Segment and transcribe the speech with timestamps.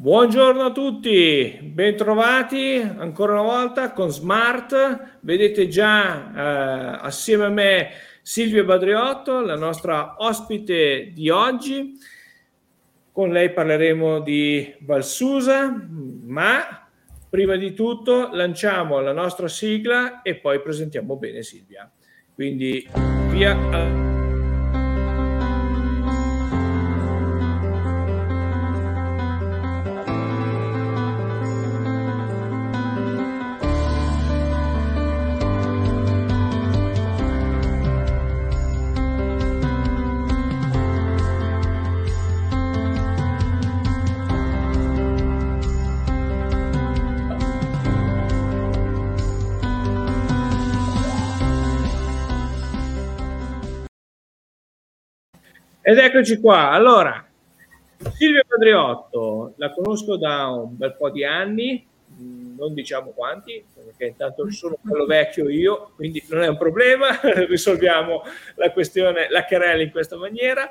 [0.00, 5.18] Buongiorno a tutti, bentrovati ancora una volta con Smart.
[5.22, 7.88] Vedete già eh, assieme a me
[8.22, 11.98] Silvia Badriotto, la nostra ospite di oggi.
[13.10, 16.88] Con lei parleremo di Valsusa, ma
[17.28, 21.90] prima di tutto lanciamo la nostra sigla e poi presentiamo bene Silvia.
[22.36, 22.88] Quindi
[23.30, 24.27] via.
[55.88, 56.68] Ed eccoci qua.
[56.72, 57.26] Allora,
[58.12, 61.88] Silvia Padriotto, la conosco da un bel po' di anni,
[62.58, 68.20] non diciamo quanti, perché intanto sono quello vecchio io, quindi non è un problema, risolviamo
[68.56, 70.68] la questione, la querela in questa maniera.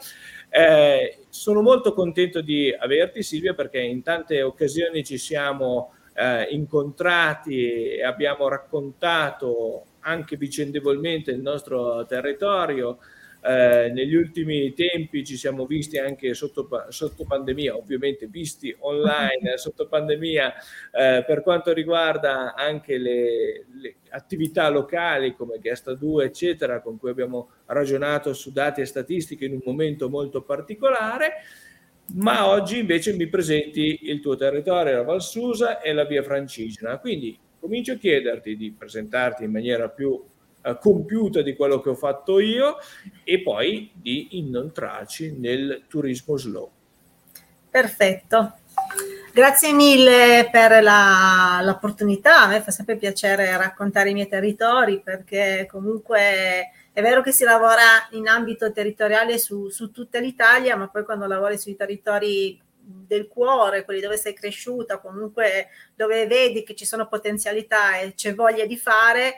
[0.49, 7.95] Eh, sono molto contento di averti Silvia perché in tante occasioni ci siamo eh, incontrati
[7.95, 12.99] e abbiamo raccontato anche vicendevolmente il nostro territorio,
[13.41, 19.87] eh, negli ultimi tempi ci siamo visti anche sotto, sotto pandemia, ovviamente visti online sotto
[19.87, 20.53] pandemia
[20.91, 27.09] eh, per quanto riguarda anche le, le attività locali come Gesta 2 eccetera con cui
[27.09, 31.33] abbiamo ragionato su dati e statistiche in un momento molto particolare
[32.13, 36.99] ma oggi invece mi presenti il tuo territorio, la Valsusa e la via Francigena.
[36.99, 40.23] Quindi comincio a chiederti di presentarti in maniera più
[40.61, 42.77] eh, compiuta di quello che ho fatto io
[43.23, 46.69] e poi di inoltrarci nel turismo slow.
[47.69, 48.53] Perfetto.
[49.33, 55.67] Grazie mille per la, l'opportunità, a me fa sempre piacere raccontare i miei territori perché
[55.69, 61.05] comunque è vero che si lavora in ambito territoriale su, su tutta l'Italia, ma poi
[61.05, 66.85] quando lavori sui territori del cuore, quelli dove sei cresciuta, comunque dove vedi che ci
[66.85, 69.35] sono potenzialità e c'è voglia di fare,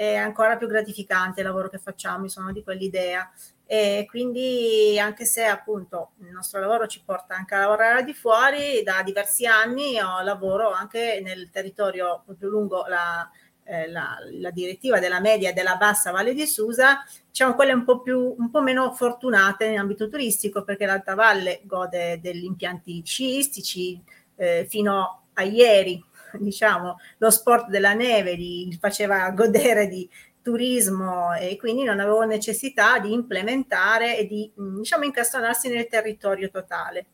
[0.00, 3.30] è ancora più gratificante il lavoro che facciamo, sono di quell'idea.
[3.66, 8.82] E quindi anche se appunto il nostro lavoro ci porta anche a lavorare di fuori,
[8.82, 13.30] da diversi anni io lavoro anche nel territorio più lungo la,
[13.64, 17.84] eh, la, la, direttiva della media e della bassa Valle di Susa, diciamo quelle un
[17.84, 23.02] po' più un po' meno fortunate in ambito turistico perché l'Alta Valle gode degli impianti
[23.04, 24.02] sciistici
[24.36, 26.02] eh, fino a ieri
[26.38, 30.08] diciamo, lo sport della neve gli faceva godere di
[30.42, 37.06] turismo e quindi non avevo necessità di implementare e di diciamo incastonarsi nel territorio totale.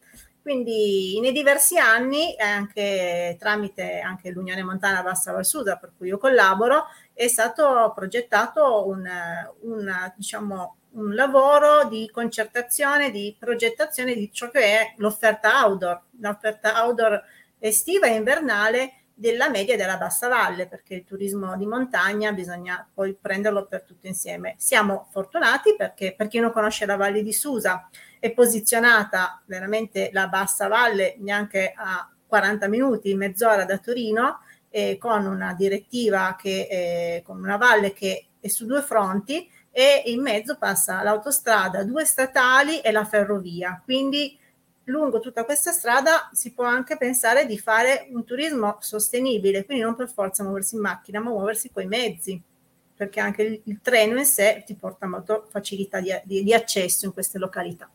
[0.47, 6.85] Quindi nei diversi anni, anche tramite anche l'Unione Montana Bassa Valsuda, per cui io collaboro,
[7.13, 9.05] è stato progettato un,
[9.63, 16.85] un, diciamo, un lavoro di concertazione, di progettazione di ciò che è l'offerta outdoor, l'offerta
[16.85, 17.25] outdoor
[17.59, 23.17] estiva e invernale della media della bassa valle, perché il turismo di montagna bisogna poi
[23.19, 24.57] prenderlo per tutto insieme.
[24.59, 27.89] Siamo fortunati perché per chi non conosce la Valle di Susa
[28.19, 35.25] è posizionata veramente la bassa valle neanche a 40 minuti, mezz'ora da Torino, eh, con
[35.25, 40.59] una direttiva che eh, con una valle che è su due fronti e in mezzo
[40.59, 43.81] passa l'autostrada, due statali e la ferrovia.
[43.83, 44.39] Quindi
[44.87, 49.95] lungo tutta questa strada si può anche pensare di fare un turismo sostenibile, quindi non
[49.95, 52.41] per forza muoversi in macchina, ma muoversi con i mezzi,
[52.95, 57.07] perché anche il, il treno in sé ti porta molto facilità di, di, di accesso
[57.07, 57.89] in queste località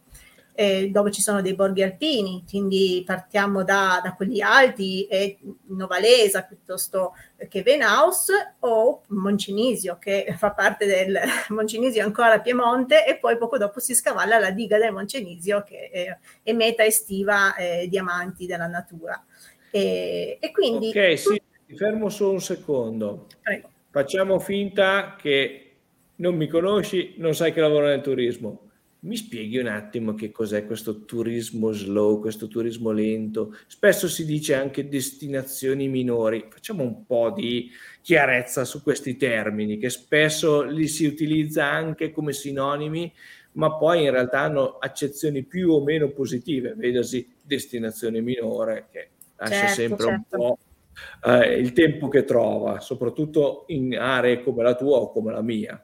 [0.53, 6.43] eh, dove ci sono dei borghi alpini, quindi partiamo da, da quelli alti, e Novalesa
[6.43, 7.13] piuttosto
[7.47, 8.27] che Venaus
[8.59, 11.17] o Moncenisio che fa parte del
[11.49, 16.17] Moncenisio ancora Piemonte e poi poco dopo si scavalla la diga del Moncenisio che è,
[16.43, 19.23] è meta estiva eh, di amanti della natura.
[19.71, 20.89] E, e quindi...
[20.89, 23.27] Ok, sì, ti fermo solo un secondo.
[23.41, 23.69] Prego.
[23.89, 25.65] Facciamo finta che
[26.17, 28.69] non mi conosci, non sai che lavoro nel turismo
[29.03, 33.55] mi spieghi un attimo che cos'è questo turismo slow, questo turismo lento?
[33.65, 36.45] Spesso si dice anche destinazioni minori.
[36.49, 37.71] Facciamo un po' di
[38.01, 43.11] chiarezza su questi termini, che spesso li si utilizza anche come sinonimi,
[43.53, 46.75] ma poi in realtà hanno accezioni più o meno positive.
[46.75, 50.35] Vedasi destinazione minore, che lascia certo, sempre certo.
[50.35, 50.57] un po'
[51.25, 55.83] eh, il tempo che trova, soprattutto in aree come la tua o come la mia.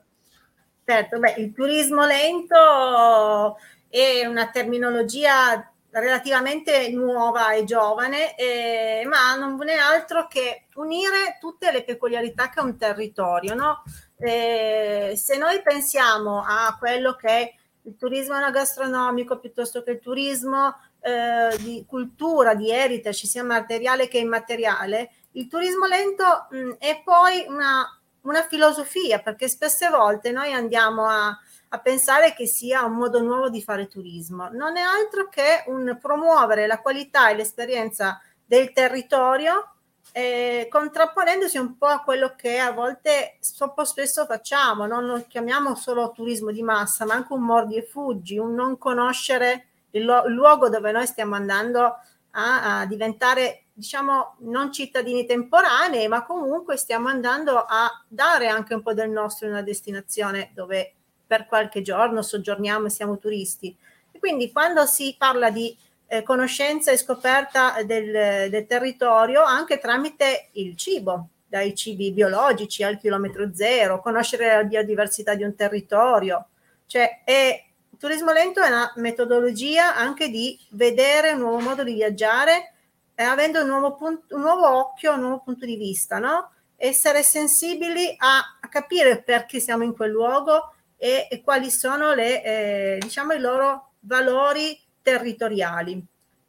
[0.90, 3.58] Certo, beh, il turismo lento
[3.90, 11.74] è una terminologia relativamente nuova e giovane, eh, ma non è altro che unire tutte
[11.74, 13.54] le peculiarità che ha un territorio.
[13.54, 13.84] No?
[14.18, 20.74] Eh, se noi pensiamo a quello che è il turismo gastronomico piuttosto che il turismo
[21.02, 27.44] eh, di cultura, di heritage, sia materiale che immateriale, il turismo lento mh, è poi
[27.50, 27.97] una,
[28.28, 31.38] una filosofia, perché spesse volte noi andiamo a,
[31.70, 34.50] a pensare che sia un modo nuovo di fare turismo.
[34.52, 39.72] Non è altro che un promuovere la qualità e l'esperienza del territorio
[40.12, 45.76] eh, contrapponendosi un po' a quello che a volte troppo spesso facciamo, non lo chiamiamo
[45.76, 50.26] solo turismo di massa, ma anche un mordi e fuggi, un non conoscere il, lu-
[50.26, 51.84] il luogo dove noi stiamo andando
[52.32, 58.82] a, a, diventare, diciamo, non cittadini temporanei, ma comunque stiamo andando a dare anche un
[58.82, 60.94] po' del nostro in una destinazione dove
[61.28, 63.78] per qualche giorno soggiorniamo e siamo turisti.
[64.12, 65.78] E quindi quando si parla di
[66.08, 72.98] eh, conoscenza e scoperta del, del, territorio anche tramite il cibo, dai cibi biologici al
[72.98, 76.48] chilometro zero, conoscere la biodiversità di un territorio.
[76.88, 81.94] Cioè, è, il turismo lento è una metodologia anche di vedere un nuovo modo di
[81.94, 82.72] viaggiare
[83.20, 86.52] e avendo un nuovo, punto, un nuovo occhio, un nuovo punto di vista, no?
[86.76, 92.44] Essere sensibili a, a capire perché siamo in quel luogo e, e quali sono le,
[92.44, 96.00] eh, diciamo, i loro valori territoriali.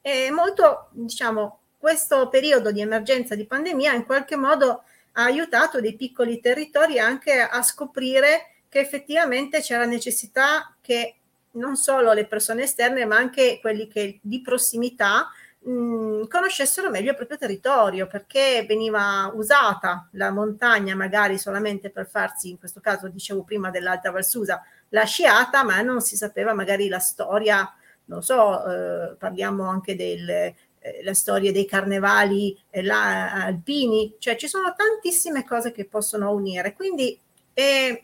[0.03, 4.83] E molto, diciamo, questo periodo di emergenza di pandemia in qualche modo
[5.13, 11.15] ha aiutato dei piccoli territori anche a scoprire che effettivamente c'era necessità che
[11.53, 17.37] non solo le persone esterne, ma anche quelli che di prossimità conoscessero meglio il proprio
[17.37, 23.71] territorio, perché veniva usata la montagna magari solamente per farsi, in questo caso dicevo prima
[23.71, 27.71] dell'Alta Valsusa, la sciata, ma non si sapeva magari la storia
[28.09, 30.47] non so, eh, parliamo anche della
[30.81, 36.75] eh, storia dei carnevali eh, là, alpini, cioè ci sono tantissime cose che possono unire,
[36.75, 37.19] quindi
[37.53, 38.03] è,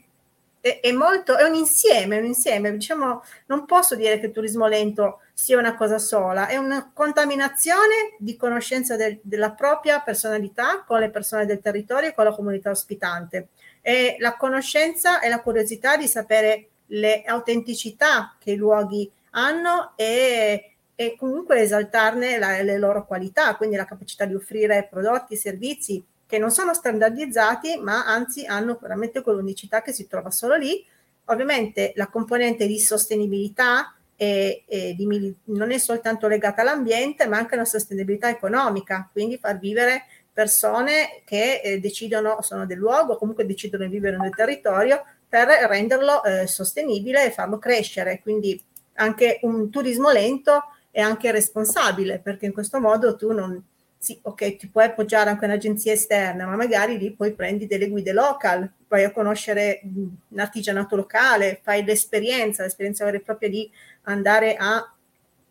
[0.65, 4.67] è, è molto, è un insieme, un insieme, diciamo, non posso dire che il turismo
[4.67, 11.01] lento sia una cosa sola, è una contaminazione di conoscenza del, della propria personalità con
[11.01, 13.49] le persone del territorio e con la comunità ospitante.
[13.83, 20.77] È la conoscenza e la curiosità di sapere le autenticità che i luoghi hanno e,
[20.95, 26.39] e comunque esaltarne la, le loro qualità, quindi la capacità di offrire prodotti, servizi che
[26.39, 30.85] non sono standardizzati, ma anzi hanno veramente quell'unicità che si trova solo lì.
[31.27, 37.55] Ovviamente la componente di sostenibilità e, e di, non è soltanto legata all'ambiente, ma anche
[37.55, 43.85] alla sostenibilità economica, quindi far vivere persone che eh, decidono, sono del luogo, comunque decidono
[43.85, 48.21] di vivere nel territorio per renderlo eh, sostenibile e farlo crescere.
[48.21, 48.61] Quindi
[48.95, 53.61] anche un turismo lento è anche responsabile perché in questo modo tu non
[54.05, 58.13] sì, ok, ti puoi appoggiare anche un'agenzia esterna, ma magari lì poi prendi delle guide
[58.13, 63.71] local, vai a conoscere un artigianato locale, fai l'esperienza, l'esperienza vera e propria di
[64.03, 64.95] andare a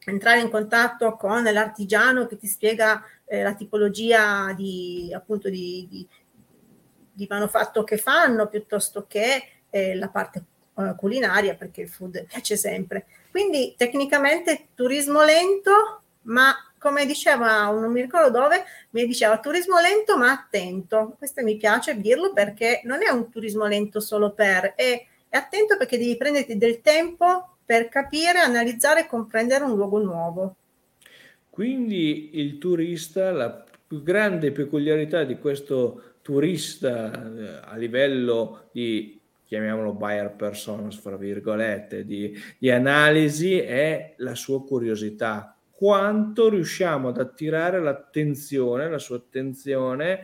[0.06, 6.08] entrare in contatto con l'artigiano che ti spiega eh, la tipologia di appunto di, di,
[7.12, 10.44] di, manufatto che fanno piuttosto che eh, la parte
[10.78, 13.08] eh, culinaria perché il food piace sempre.
[13.32, 16.54] Quindi tecnicamente turismo lento, ma
[16.84, 21.16] come diceva, non mi ricordo dove, mi diceva turismo lento ma attento.
[21.18, 25.78] Questo mi piace dirlo perché non è un turismo lento solo per, è, è attento
[25.78, 30.56] perché devi prenderti del tempo per capire, analizzare e comprendere un luogo nuovo.
[31.50, 39.94] Quindi il turista, la più grande peculiarità di questo turista eh, a livello di chiamiamolo
[39.94, 45.53] buyer personas, fra virgolette, di, di analisi è la sua curiosità.
[45.84, 50.22] Quanto riusciamo ad attirare l'attenzione, la sua attenzione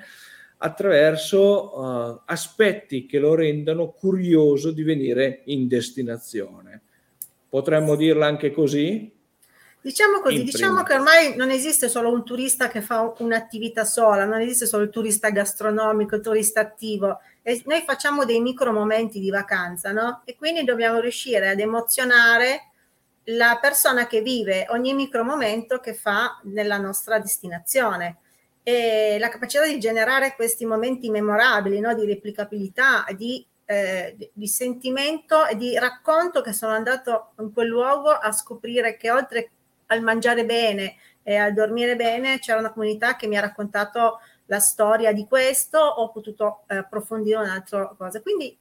[0.60, 6.82] attraverso uh, aspetti che lo rendano curioso di venire in destinazione.
[7.50, 9.12] Potremmo dirla anche così?
[9.82, 14.40] Diciamo così, diciamo che ormai non esiste solo un turista che fa un'attività sola, non
[14.40, 19.30] esiste solo il turista gastronomico, il turista attivo, e noi facciamo dei micro momenti di
[19.30, 20.22] vacanza, no?
[20.24, 22.70] E quindi dobbiamo riuscire ad emozionare
[23.30, 28.18] la persona che vive ogni micro momento che fa nella nostra destinazione.
[28.64, 31.94] E la capacità di generare questi momenti memorabili, no?
[31.94, 38.10] di replicabilità, di, eh, di sentimento e di racconto che sono andato in quel luogo
[38.10, 39.52] a scoprire che oltre
[39.88, 44.60] al mangiare bene e a dormire bene c'era una comunità che mi ha raccontato la
[44.60, 48.22] storia di questo, ho potuto eh, approfondire un'altra cosa.
[48.22, 48.58] Quindi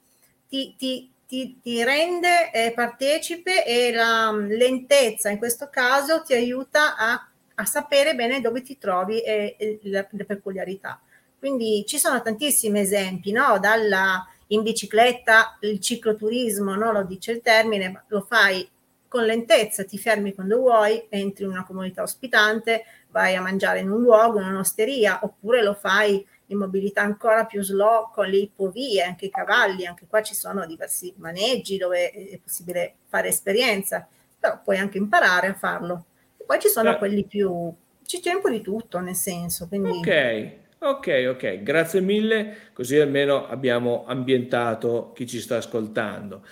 [0.46, 6.32] ti, ti, ti, ti rende eh, partecipe e la mm, lentezza in questo caso ti
[6.32, 10.98] aiuta a, a sapere bene dove ti trovi e, e le, le, peculiarità.
[11.38, 13.58] Quindi ci sono tantissimi esempi, no?
[13.60, 16.92] Dalla in bicicletta il cicloturismo, no?
[16.92, 18.66] lo dice il termine, lo fai
[19.06, 23.90] con lentezza, ti fermi quando vuoi, entri in una comunità ospitante, vai a mangiare in
[23.90, 29.02] un luogo, in un'osteria, oppure lo fai in mobilità ancora più slow con le ipovie,
[29.02, 34.06] anche i cavalli, anche qua ci sono diversi maneggi dove è possibile fare esperienza,
[34.38, 36.06] però puoi anche imparare a farlo.
[36.36, 36.96] E poi ci sono ah.
[36.96, 37.72] quelli più...
[38.04, 39.68] c'è un po' di tutto nel senso.
[39.68, 39.90] Quindi...
[39.90, 46.44] Ok, ok, ok, grazie mille, così almeno abbiamo ambientato chi ci sta ascoltando.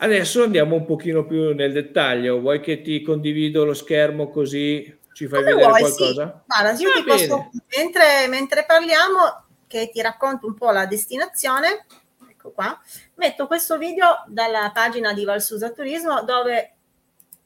[0.00, 2.40] Adesso andiamo un pochino più nel dettaglio.
[2.40, 6.26] Vuoi che ti condivido lo schermo così ci fai Come vedere vuoi, qualcosa?
[6.26, 6.40] Sì.
[6.46, 11.86] Guarda, io ti posso, mentre, mentre parliamo, che ti racconto un po' la destinazione,
[12.30, 12.80] ecco qua,
[13.16, 16.74] metto questo video dalla pagina di Valsusa Turismo dove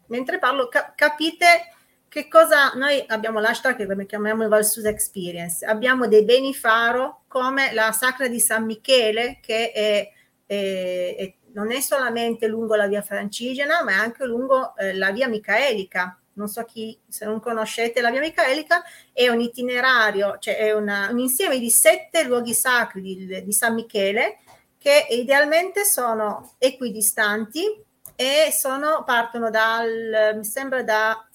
[0.09, 1.73] mentre parlo cap- capite
[2.09, 5.65] che cosa noi abbiamo l'hashtag che chiamiamo Valsusa Experience.
[5.65, 10.13] Abbiamo dei beni faro come la Sacra di San Michele che è,
[10.45, 15.11] è, è, non è solamente lungo la via Francigena ma è anche lungo eh, la
[15.11, 20.57] via Micaelica non so chi, se non conoscete la via Micaelica, è un itinerario, cioè
[20.57, 24.39] è una, un insieme di sette luoghi sacri di, di, San Michele
[24.79, 27.85] che idealmente sono equidistanti
[28.17, 31.27] e sono, partono dal, mi sembra da,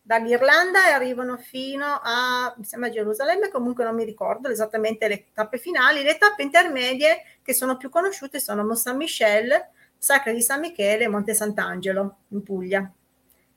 [0.00, 6.02] dall'Irlanda e arrivano fino a, sembra Gerusalemme, comunque non mi ricordo esattamente le tappe finali,
[6.02, 9.68] le tappe intermedie che sono più conosciute sono Mont Saint Michel,
[9.98, 12.92] Sacra di San Michele e Monte Sant'Angelo in Puglia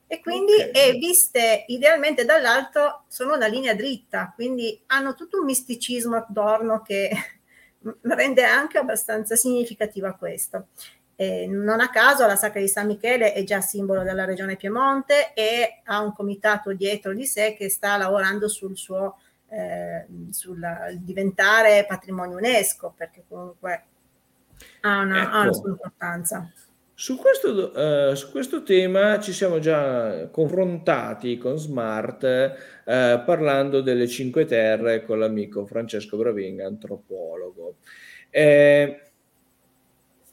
[0.07, 0.71] e quindi okay.
[0.71, 7.11] e viste idealmente dall'alto sono una linea dritta, quindi hanno tutto un misticismo attorno che
[8.01, 10.67] rende anche abbastanza significativa questo.
[11.19, 15.33] Eh, non a caso la Sacra di San Michele è già simbolo della regione Piemonte
[15.33, 19.17] e ha un comitato dietro di sé che sta lavorando sul suo
[19.49, 20.59] eh, sul
[20.99, 23.83] diventare patrimonio UNESCO perché comunque
[24.81, 25.29] ha una, ecco.
[25.29, 25.53] ha una ecco.
[25.53, 26.51] sua importanza.
[26.99, 32.55] Su questo, eh, su questo tema ci siamo già confrontati con Smart eh,
[33.23, 37.75] parlando delle Cinque Terre con l'amico Francesco Bravinga, antropologo.
[38.31, 39.01] Eh,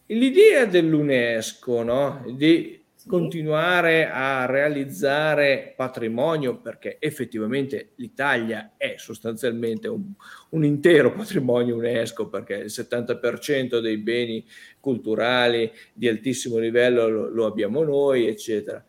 [0.06, 2.24] l'idea dell'UNESCO no?
[2.34, 10.12] di continuare a realizzare patrimonio perché effettivamente l'Italia è sostanzialmente un,
[10.50, 14.44] un, intero patrimonio UNESCO perché il 70% dei beni
[14.80, 18.84] culturali di altissimo livello lo, lo abbiamo noi eccetera.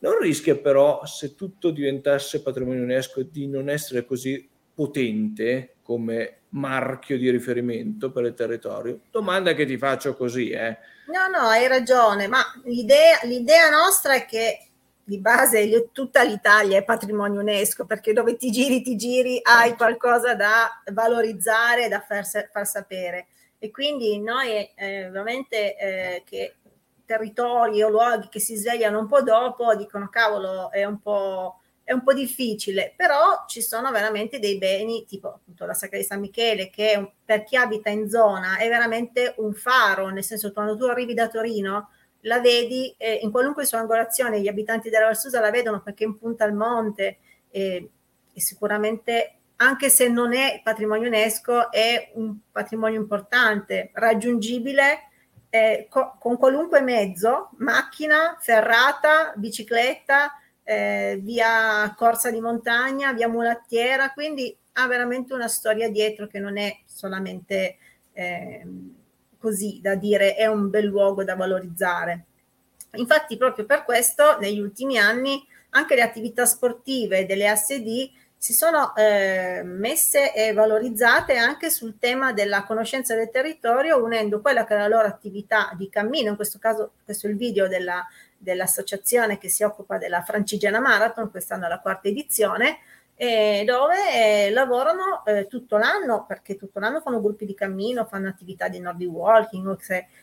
[0.00, 7.16] Non rischia però se tutto diventasse patrimonio UNESCO di non essere così potente come marchio
[7.16, 10.76] di riferimento per il territorio domanda che ti faccio così eh
[11.06, 14.68] No, no, hai ragione, ma l'idea, l'idea nostra è che
[15.04, 19.76] di base tutta l'Italia è patrimonio UNESCO perché dove ti giri, ti giri, hai certo.
[19.76, 23.26] qualcosa da valorizzare, da far, far sapere.
[23.58, 26.54] E quindi noi eh, veramente eh, che
[27.04, 31.92] territori o luoghi che si svegliano un po' dopo dicono cavolo è un po' è
[31.92, 36.18] un po' difficile, però ci sono veramente dei beni, tipo appunto la Sacra di San
[36.18, 40.76] Michele, che un, per chi abita in zona è veramente un faro, nel senso quando
[40.76, 45.40] tu arrivi da Torino la vedi eh, in qualunque sua angolazione, gli abitanti della Valsusa
[45.40, 47.18] la vedono perché è in punta al monte
[47.50, 47.90] e,
[48.32, 55.10] e sicuramente anche se non è patrimonio UNESCO è un patrimonio importante, raggiungibile
[55.50, 60.32] eh, co- con qualunque mezzo, macchina, ferrata, bicicletta,
[60.64, 66.58] eh, via corsa di montagna, via mulattiera, quindi ha veramente una storia dietro che non
[66.58, 67.76] è solamente
[68.12, 68.66] eh,
[69.38, 72.24] così da dire è un bel luogo da valorizzare.
[72.94, 78.94] Infatti proprio per questo negli ultimi anni anche le attività sportive delle ASD si sono
[78.94, 84.78] eh, messe e valorizzate anche sul tema della conoscenza del territorio, unendo quella che è
[84.78, 88.06] la loro attività di cammino, in questo caso questo è il video della
[88.44, 92.78] dell'associazione che si occupa della Francigena Marathon, quest'anno è la quarta edizione,
[93.16, 98.68] eh, dove lavorano eh, tutto l'anno, perché tutto l'anno fanno gruppi di cammino, fanno attività
[98.68, 99.76] di Nordic Walking,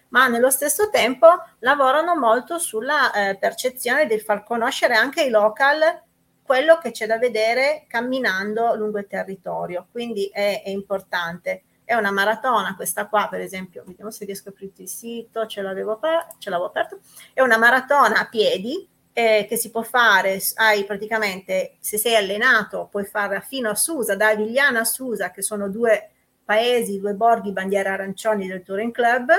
[0.10, 1.28] ma nello stesso tempo
[1.60, 6.04] lavorano molto sulla eh, percezione del far conoscere anche ai local
[6.44, 12.12] quello che c'è da vedere camminando lungo il territorio, quindi è, è importante è una
[12.12, 16.00] maratona, questa qua per esempio, vediamo se riesco a aprire il sito, ce l'avevo,
[16.38, 17.00] ce l'avevo aperto,
[17.34, 22.88] è una maratona a piedi eh, che si può fare, hai praticamente, se sei allenato,
[22.90, 26.12] puoi farla fino a Susa, da Avigliana a Susa, che sono due
[26.46, 29.30] paesi, due borghi bandiere arancioni del Touring Club,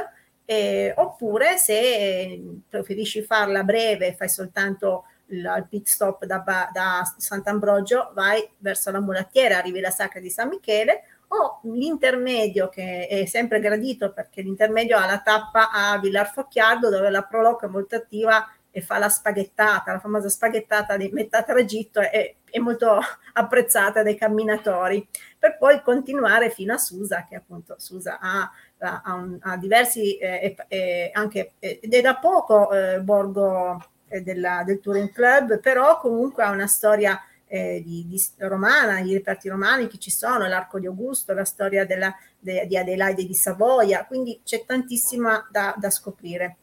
[0.44, 6.42] Eh, oppure se preferisci farla breve, fai soltanto il pit stop da,
[6.72, 11.04] da Sant'Ambrogio, vai verso la mulattiera, arrivi alla Sacra di San Michele,
[11.34, 17.08] o l'intermedio che è sempre gradito perché l'intermedio ha la tappa a Villar Focchiardo dove
[17.08, 22.00] la Proloco è molto attiva e fa la spaghettata, la famosa spaghettata di metà tragitto
[22.00, 22.98] è, è molto
[23.34, 25.06] apprezzata dai camminatori,
[25.38, 30.56] per poi continuare fino a Susa, che appunto Susa ha, ha, un, ha diversi, eh,
[30.68, 36.42] eh, anche, ed è da poco eh, borgo eh, della, del Touring Club, però comunque
[36.42, 37.20] ha una storia
[37.52, 41.84] eh, di, di, romana, i reperti romani che ci sono, l'arco di Augusto, la storia
[41.84, 46.56] della, de, di Adelaide di Savoia, quindi c'è tantissima da, da scoprire.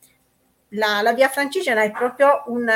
[0.70, 2.68] La, la, via francigena è proprio un,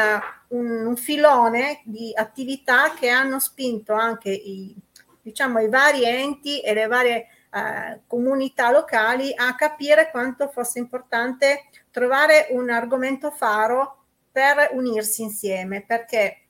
[0.50, 4.76] un, un, filone di attività che hanno spinto anche i,
[5.24, 11.66] diciamo, i vari enti e le varie eh, comunità locali a capire quanto fosse importante
[11.90, 16.43] trovare un argomento faro per unirsi insieme, perché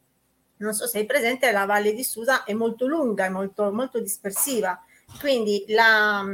[0.63, 4.00] non so se hai presente, la Valle di Susa è molto lunga, è molto, molto
[4.00, 4.82] dispersiva,
[5.20, 6.25] quindi la,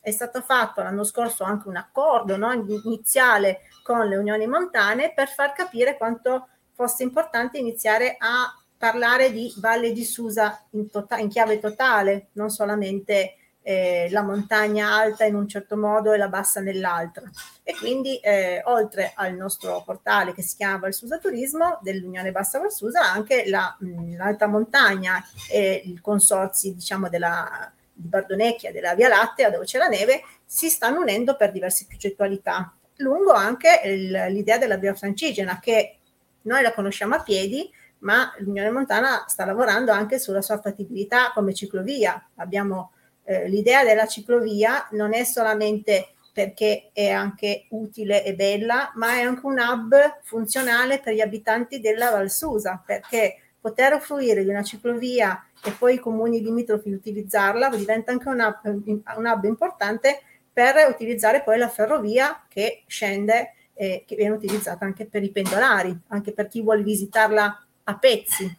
[0.00, 5.28] è stato fatto l'anno scorso anche un accordo no, iniziale con le unioni montane per
[5.28, 11.28] far capire quanto fosse importante iniziare a parlare di Valle di Susa in, tota-, in
[11.28, 13.36] chiave totale, non solamente
[13.68, 17.28] eh, la montagna alta in un certo modo e la bassa nell'altra.
[17.64, 23.00] E quindi, eh, oltre al nostro portale che si chiama Valsusa Turismo dell'Unione Bassa Valsusa,
[23.00, 25.20] anche la, mh, l'alta montagna
[25.50, 30.68] e i consorzi, diciamo, della, di Bardonecchia, della Via Lattea, dove c'è la neve, si
[30.68, 35.98] stanno unendo per diverse progettualità lungo anche il, l'idea della via francigena che
[36.42, 37.68] noi la conosciamo a piedi,
[37.98, 42.28] ma l'Unione Montana sta lavorando anche sulla sua fattibilità come ciclovia.
[42.36, 42.92] Abbiamo
[43.26, 49.22] eh, l'idea della ciclovia non è solamente perché è anche utile e bella, ma è
[49.22, 55.44] anche un hub funzionale per gli abitanti della Valsusa, perché poter fruire di una ciclovia
[55.64, 60.20] e poi i comuni limitrofi utilizzarla diventa anche un hub, un hub importante
[60.52, 65.98] per utilizzare poi la ferrovia che scende e che viene utilizzata anche per i pendolari,
[66.08, 68.58] anche per chi vuole visitarla a pezzi.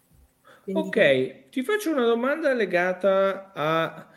[0.64, 0.82] Quindi...
[0.82, 4.08] Ok, ti faccio una domanda legata a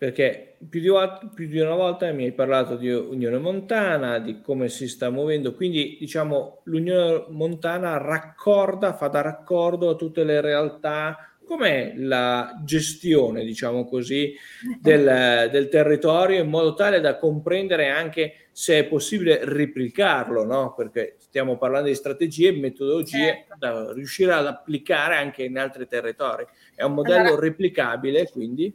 [0.00, 0.88] perché più di,
[1.34, 5.54] più di, una volta mi hai parlato di Unione Montana, di come si sta muovendo,
[5.54, 13.44] quindi diciamo l'Unione Montana raccorda, fa da raccordo a tutte le realtà com'è la gestione,
[13.44, 14.32] diciamo così,
[14.80, 20.72] del, del, territorio in modo tale da comprendere anche se è possibile replicarlo, no?
[20.74, 23.56] Perché stiamo parlando di strategie e metodologie certo.
[23.58, 26.46] da riuscire ad applicare anche in altri territori.
[26.74, 28.74] È un modello allora, replicabile, quindi?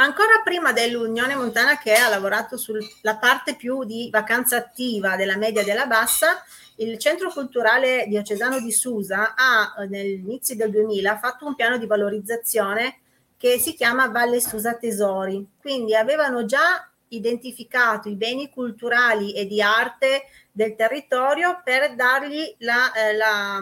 [0.00, 5.62] Ancora prima dell'Unione Montana che ha lavorato sulla parte più di vacanza attiva della media
[5.62, 6.40] e della bassa,
[6.76, 12.98] il Centro Culturale Diocesano di Susa ha nell'inizio del 2000 fatto un piano di valorizzazione
[13.36, 15.44] che si chiama Valle Susa Tesori.
[15.60, 22.92] Quindi avevano già identificato i beni culturali e di arte del territorio per dargli la,
[22.92, 23.60] eh, la,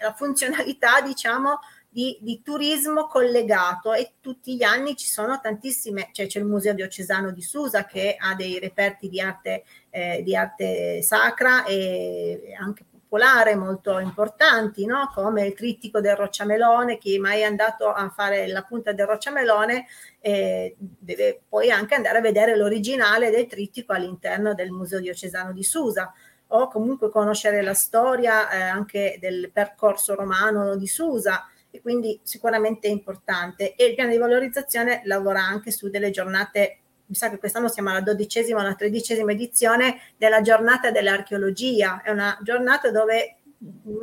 [0.00, 1.60] la funzionalità, diciamo,
[1.98, 6.72] di, di, turismo collegato e tutti gli anni ci sono tantissime, cioè c'è il Museo
[6.72, 12.84] Diocesano di Susa che ha dei reperti di arte, eh, di arte sacra e anche
[12.88, 15.10] popolare molto importanti, no?
[15.12, 19.86] come il trittico del Rocciamelone, chi mai è andato a fare la punta del Rocciamelone
[20.20, 25.64] eh, deve poi anche andare a vedere l'originale del trittico all'interno del Museo Diocesano di
[25.64, 26.14] Susa
[26.50, 31.44] o comunque conoscere la storia eh, anche del percorso romano di Susa
[31.78, 33.74] e quindi sicuramente è importante.
[33.74, 37.90] E il piano di valorizzazione lavora anche su delle giornate, mi sa che quest'anno siamo
[37.90, 43.36] alla dodicesima o alla tredicesima edizione della giornata dell'archeologia, è una giornata dove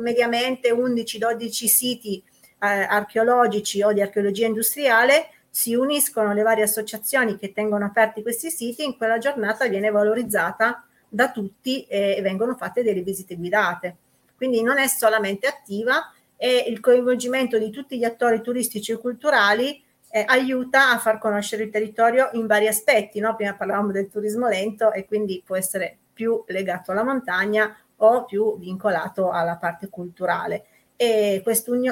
[0.00, 2.22] mediamente 11-12 siti
[2.60, 8.50] eh, archeologici o di archeologia industriale si uniscono le varie associazioni che tengono aperti questi
[8.50, 13.96] siti, in quella giornata viene valorizzata da tutti e vengono fatte delle visite guidate.
[14.36, 19.82] Quindi non è solamente attiva, e il coinvolgimento di tutti gli attori turistici e culturali
[20.10, 23.20] eh, aiuta a far conoscere il territorio in vari aspetti.
[23.20, 23.34] No?
[23.36, 28.58] Prima parlavamo del turismo lento e quindi può essere più legato alla montagna o più
[28.58, 30.64] vincolato alla parte culturale.
[30.98, 31.42] E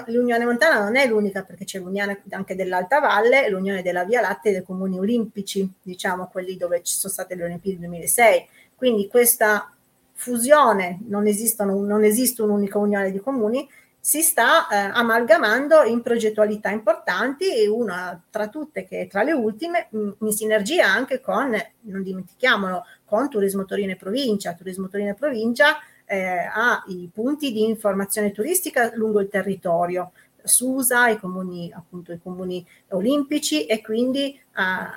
[0.06, 4.48] l'Unione Montana non è l'unica perché c'è l'Unione anche dell'Alta Valle, l'Unione della Via Latte
[4.48, 8.48] e dei comuni olimpici, diciamo quelli dove ci sono state le Olimpiadi 2006.
[8.74, 9.70] Quindi questa
[10.12, 13.68] fusione, non, non esiste un'unica unione di comuni,
[14.06, 19.32] si sta eh, amalgamando in progettualità importanti e una tra tutte che è tra le
[19.32, 24.52] ultime mh, in sinergia anche con, non dimentichiamolo, con Turismo Torino e Provincia.
[24.52, 30.12] Turismo Torino e Provincia eh, ha i punti di informazione turistica lungo il territorio,
[30.42, 34.38] SUSA, i comuni, appunto, i comuni olimpici e quindi eh,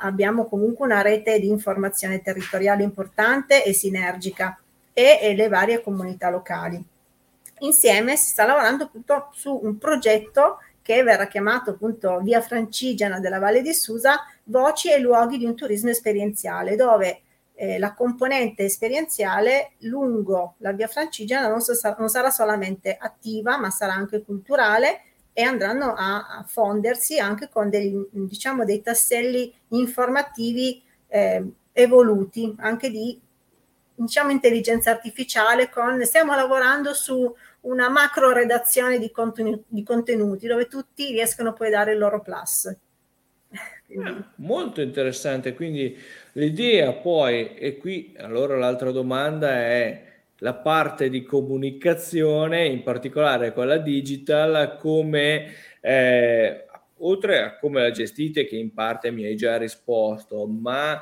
[0.01, 4.59] abbiamo comunque una rete di informazione territoriale importante e sinergica
[4.91, 6.95] e, e le varie comunità locali
[7.59, 13.39] insieme si sta lavorando appunto su un progetto che verrà chiamato appunto Via Francigena della
[13.39, 17.21] Valle di Susa, voci e luoghi di un turismo esperienziale, dove
[17.55, 23.69] eh, la componente esperienziale lungo la Via Francigena non, so, non, sarà solamente attiva, ma
[23.69, 25.01] sarà anche culturale
[25.33, 31.43] e andranno a, a fondersi anche con dei, diciamo, dei tasselli informativi eh,
[31.73, 33.19] evoluti, anche di
[33.93, 40.67] diciamo intelligenza artificiale con, stiamo lavorando su una macro redazione di, contenuti, di contenuti dove
[40.67, 42.75] tutti riescono poi a dare il loro plus.
[44.03, 45.97] Ah, molto interessante, quindi
[46.33, 50.07] l'idea poi, e qui allora l'altra domanda è
[50.39, 56.65] la parte di comunicazione, in particolare quella digital, come eh,
[56.97, 61.01] oltre a come la gestite, che in parte mi hai già risposto, ma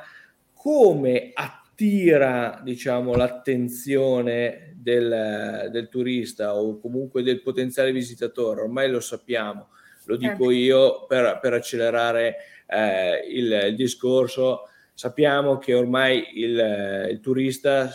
[0.54, 1.32] come
[1.76, 9.68] attira diciamo, l'attenzione del, del, turista o comunque del potenziale visitatore, ormai lo sappiamo,
[10.06, 10.50] lo dico certo.
[10.50, 12.36] io per, per accelerare
[12.66, 14.62] eh, il, il, discorso,
[14.94, 17.90] sappiamo che ormai il, il turista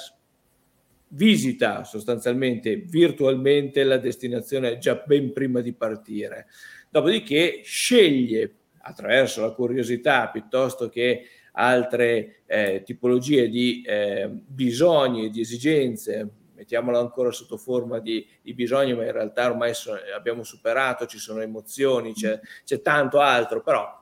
[1.14, 6.46] visita sostanzialmente virtualmente la destinazione già ben prima di partire,
[6.92, 16.30] dopodiché sceglie attraverso la curiosità piuttosto che altre eh, tipologie di eh, bisogni di esigenze
[16.62, 21.18] mettiamola ancora sotto forma di, di bisogno, ma in realtà ormai so, abbiamo superato, ci
[21.18, 24.00] sono emozioni, c'è, c'è tanto altro, però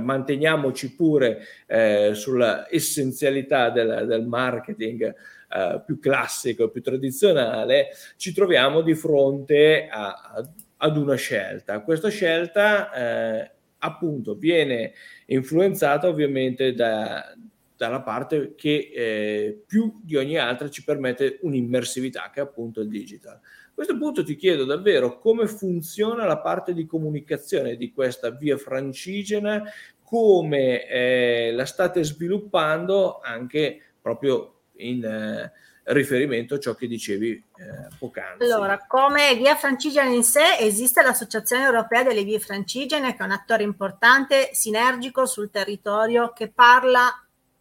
[0.00, 5.14] manteniamoci pure eh, sulla essenzialità del, del marketing
[5.48, 11.80] eh, più classico, più tradizionale, ci troviamo di fronte a, a, ad una scelta.
[11.80, 13.50] Questa scelta eh,
[13.84, 14.92] appunto viene
[15.26, 17.34] influenzata ovviamente da,
[17.76, 22.88] dalla parte che eh, più di ogni altra ci permette un'immersività che è appunto il
[22.88, 23.34] digital.
[23.34, 28.56] A questo punto ti chiedo davvero come funziona la parte di comunicazione di questa via
[28.56, 29.64] francigena,
[30.02, 35.52] come eh, la state sviluppando anche proprio in eh,
[35.84, 38.44] riferimento a ciò che dicevi eh, poc'anzi.
[38.44, 43.32] Allora, come via francigena in sé esiste l'Associazione Europea delle Vie Francigene che è un
[43.32, 47.10] attore importante, sinergico sul territorio che parla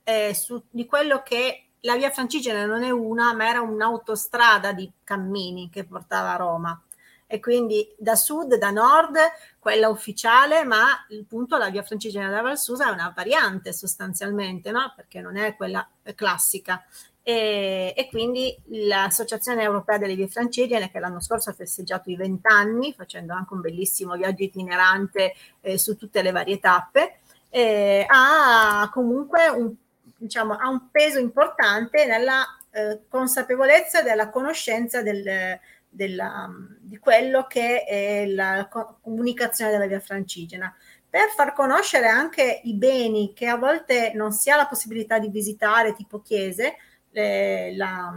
[0.03, 4.89] eh, su, di quello che la via Francigena non è una, ma era un'autostrada di
[5.03, 6.81] cammini che portava a Roma.
[7.25, 9.17] E quindi da sud, da nord,
[9.57, 14.91] quella ufficiale, ma il punto la via Francigena da Valsusa è una variante sostanzialmente, no?
[14.95, 16.84] perché non è quella classica.
[17.23, 22.93] E, e, quindi l'Associazione Europea delle Vie Francigene, che l'anno scorso ha festeggiato i vent'anni,
[22.93, 29.47] facendo anche un bellissimo viaggio itinerante eh, su tutte le varie tappe, eh, ha comunque
[29.49, 29.75] un
[30.21, 37.84] diciamo, ha un peso importante nella eh, consapevolezza della conoscenza del, della, di quello che
[37.84, 38.69] è la
[39.01, 40.73] comunicazione della via francigena.
[41.10, 45.29] Per far conoscere anche i beni che a volte non si ha la possibilità di
[45.29, 46.75] visitare, tipo chiese,
[47.12, 48.13] eh, la,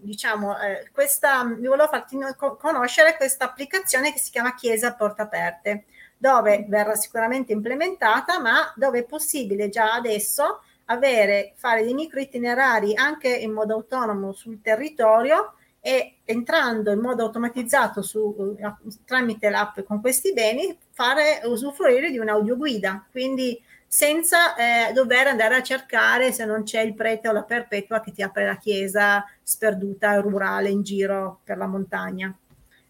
[0.00, 2.18] diciamo, eh, questa, vi volevo farti
[2.58, 5.84] conoscere questa applicazione che si chiama Chiesa a Porte Aperte,
[6.16, 12.94] dove verrà sicuramente implementata, ma dove è possibile già adesso avere, fare dei micro itinerari
[12.94, 18.56] anche in modo autonomo sul territorio e entrando in modo automatizzato su,
[19.04, 23.60] tramite l'app con questi beni, fare usufruire di un'audioguida, quindi
[23.94, 28.10] senza eh, dover andare a cercare se non c'è il prete o la perpetua che
[28.10, 32.34] ti apre la chiesa sperduta rurale in giro per la montagna.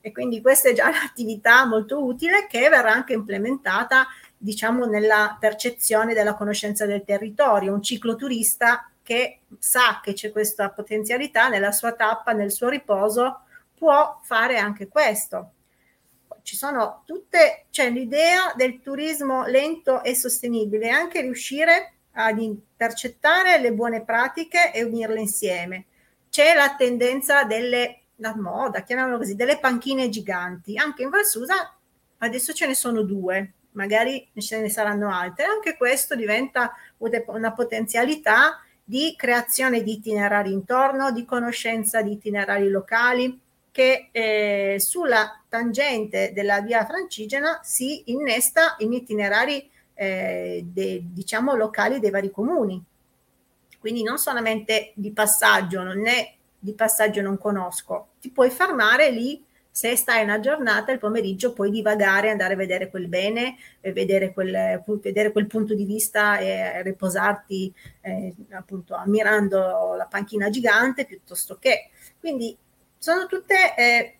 [0.00, 4.06] E quindi questa è già un'attività molto utile che verrà anche implementata
[4.38, 7.74] diciamo, nella percezione della conoscenza del territorio.
[7.74, 13.40] Un cicloturista che sa che c'è questa potenzialità nella sua tappa, nel suo riposo,
[13.74, 15.50] può fare anche questo.
[16.42, 23.72] Ci sono tutte, c'è l'idea del turismo lento e sostenibile, anche riuscire ad intercettare le
[23.72, 25.86] buone pratiche e unirle insieme.
[26.28, 30.76] C'è la tendenza delle, la moda, chiamiamolo così, delle panchine giganti.
[30.76, 31.74] Anche in Valsusa
[32.18, 35.44] adesso ce ne sono due, magari ce ne saranno altre.
[35.44, 43.40] Anche questo diventa una potenzialità di creazione di itinerari intorno, di conoscenza di itinerari locali,
[43.72, 51.98] che eh, sulla tangente della via francigena si innesta in itinerari eh, de, diciamo locali
[51.98, 52.82] dei vari comuni.
[53.78, 59.44] Quindi non solamente di passaggio, non è di passaggio non conosco, ti puoi fermare lì
[59.74, 64.82] se stai una giornata il pomeriggio puoi divagare, andare a vedere quel bene, vedere quel,
[65.00, 71.88] vedere quel punto di vista e riposarti eh, appunto ammirando la panchina gigante piuttosto che.
[72.20, 72.54] Quindi
[73.02, 74.18] sono tutte eh,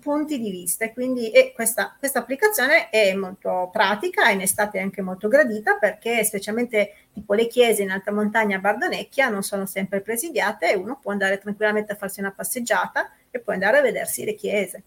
[0.00, 5.02] punti di vista quindi e questa, questa applicazione è molto pratica in estate è anche
[5.02, 10.00] molto gradita perché specialmente tipo le chiese in alta montagna a Bardonecchia non sono sempre
[10.00, 14.24] presidiate e uno può andare tranquillamente a farsi una passeggiata e poi andare a vedersi
[14.24, 14.82] le chiese.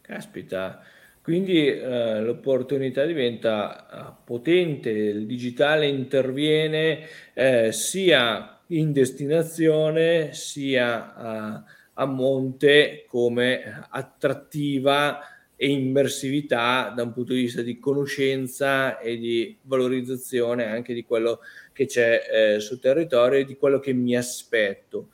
[0.00, 0.82] Caspita,
[1.20, 11.64] quindi eh, l'opportunità diventa eh, potente, il digitale interviene eh, sia in destinazione sia a,
[11.94, 15.20] a monte come attrattiva
[15.60, 21.40] e immersività da un punto di vista di conoscenza e di valorizzazione anche di quello
[21.72, 25.08] che c'è eh, sul territorio e di quello che mi aspetto.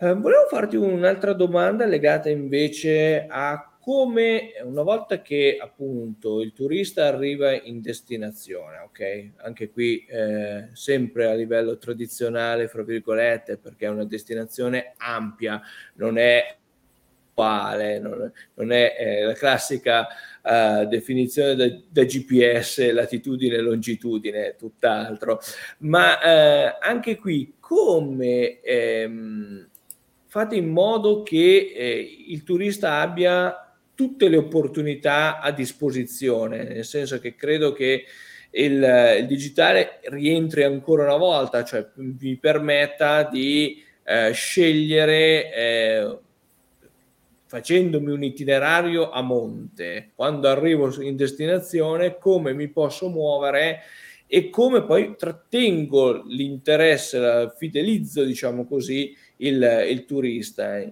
[0.00, 7.08] Eh, volevo farti un'altra domanda legata invece a come una volta che appunto il turista
[7.08, 9.30] arriva in destinazione, ok?
[9.38, 15.60] Anche qui eh, sempre a livello tradizionale, fra virgolette, perché è una destinazione ampia,
[15.94, 16.56] non è
[17.32, 20.06] uguale, non, non è eh, la classica
[20.42, 25.40] uh, definizione da, da, GPS, latitudine e longitudine, tutt'altro.
[25.78, 29.68] Ma eh, anche qui come ehm,
[30.26, 33.61] fate in modo che eh, il turista abbia
[33.94, 38.04] tutte le opportunità a disposizione, nel senso che credo che
[38.50, 46.18] il, il digitale rientri ancora una volta, cioè vi permetta di eh, scegliere eh,
[47.46, 53.80] facendomi un itinerario a monte, quando arrivo in destinazione, come mi posso muovere
[54.26, 60.82] e come poi trattengo l'interesse, fidelizzo, diciamo così, il, il turista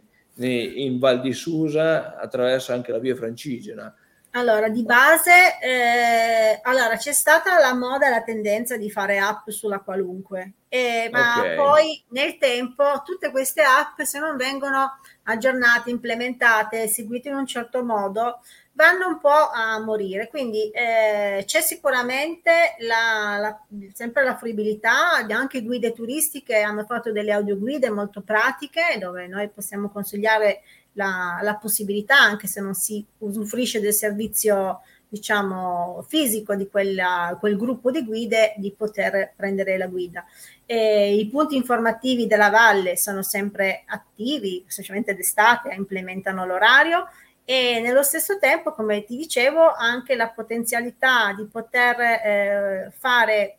[0.48, 3.94] in Val di Susa attraverso anche la via francigena.
[4.32, 9.48] Allora, di base, eh, allora, c'è stata la moda e la tendenza di fare app
[9.48, 11.56] sulla qualunque, eh, ma okay.
[11.56, 17.82] poi nel tempo tutte queste app, se non vengono aggiornate, implementate, seguite in un certo
[17.82, 18.38] modo,
[18.72, 20.28] vanno un po' a morire.
[20.28, 23.60] Quindi eh, c'è sicuramente la, la,
[23.92, 29.90] sempre la fruibilità, anche guide turistiche hanno fatto delle audioguide molto pratiche dove noi possiamo
[29.90, 30.62] consigliare
[30.94, 37.56] la, la possibilità, anche se non si usufruisce del servizio diciamo fisico di quella, quel
[37.56, 40.24] gruppo di guide di poter prendere la guida.
[40.64, 47.08] E I punti informativi della valle sono sempre attivi, specialmente d'estate, implementano l'orario
[47.44, 53.58] e nello stesso tempo, come ti dicevo, anche la potenzialità di poter eh, fare,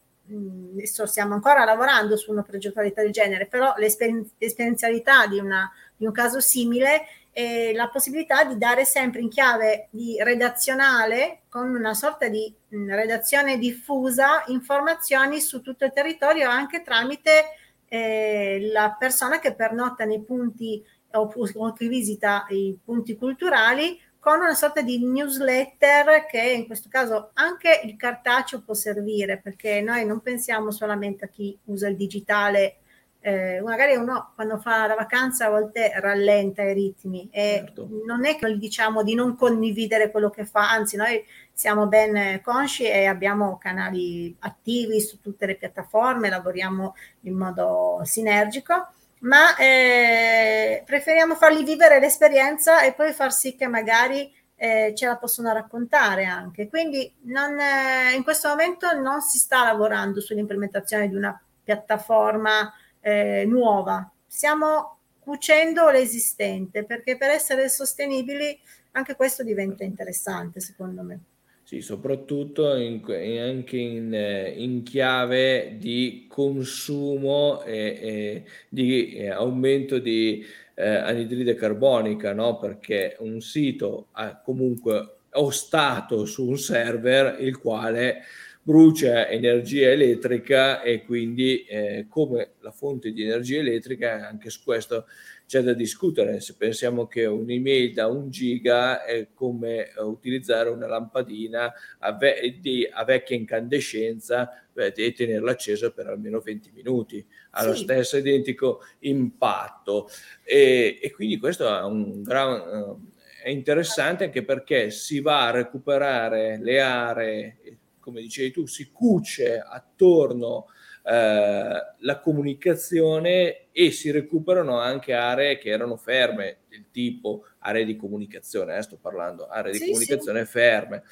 [0.74, 6.06] adesso stiamo ancora lavorando su una progettualità del genere, però l'esper- l'esperienzialità di, una, di
[6.06, 11.94] un caso simile è la possibilità di dare sempre in chiave di redazionale, con una
[11.94, 17.46] sorta di mh, redazione diffusa, informazioni su tutto il territorio anche tramite
[17.88, 24.54] eh, la persona che pernotta nei punti o chi visita i punti culturali con una
[24.54, 30.22] sorta di newsletter che in questo caso anche il cartaceo può servire perché noi non
[30.22, 32.81] pensiamo solamente a chi usa il digitale
[33.22, 37.88] eh, magari uno quando fa la vacanza a volte rallenta i ritmi e certo.
[38.06, 42.42] non è che gli diciamo di non condividere quello che fa, anzi noi siamo ben
[42.42, 48.88] consci e abbiamo canali attivi su tutte le piattaforme, lavoriamo in modo sinergico
[49.22, 55.18] ma eh, preferiamo fargli vivere l'esperienza e poi far sì che magari eh, ce la
[55.18, 56.68] possono raccontare anche.
[56.70, 62.72] Quindi non, eh, in questo momento non si sta lavorando sull'implementazione di una piattaforma
[63.02, 68.58] eh, nuova, stiamo cucendo l'esistente perché per essere sostenibili
[68.92, 71.20] anche questo diventa interessante secondo me.
[71.64, 73.02] Sì, soprattutto in,
[73.40, 74.14] anche in,
[74.58, 80.44] in, chiave di consumo e, e di e aumento di
[80.76, 82.58] eh, anidride carbonica, no?
[82.58, 85.20] perché un sito ha comunque
[85.52, 88.24] stato su un server il quale
[88.64, 95.08] brucia energia elettrica e quindi eh, come la fonte di energia elettrica anche su questo
[95.52, 96.40] c'è da discutere.
[96.40, 102.58] Se pensiamo che un'email da un giga è come eh, utilizzare una lampadina a, ve-
[102.62, 107.68] di, a vecchia incandescenza beh, e tenerla accesa per almeno 20 minuti, ha sì.
[107.68, 110.08] lo stesso identico impatto.
[110.44, 113.10] E, e quindi questo è un gran...
[113.44, 117.58] È interessante anche perché si va a recuperare le aree,
[118.02, 120.66] come dicevi tu, si cuce attorno
[121.04, 127.96] eh, la comunicazione e si recuperano anche aree che erano ferme, del tipo aree di
[127.96, 130.52] comunicazione, eh, sto parlando aree di sì, comunicazione sì.
[130.52, 131.04] ferme.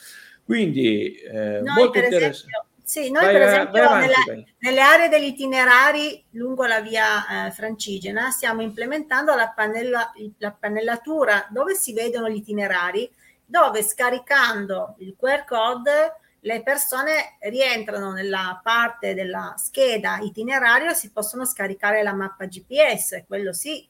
[0.43, 2.67] Quindi eh, noi molto interessante.
[2.83, 7.51] Sì, noi vai, per esempio avanti, nella, nelle aree degli itinerari lungo la via eh,
[7.51, 13.07] Francigena stiamo implementando la, pannella, la pannellatura dove si vedono gli itinerari,
[13.45, 21.45] dove scaricando il QR code le persone rientrano nella parte della scheda itinerario si possono
[21.45, 23.87] scaricare la mappa GPS, quello sì,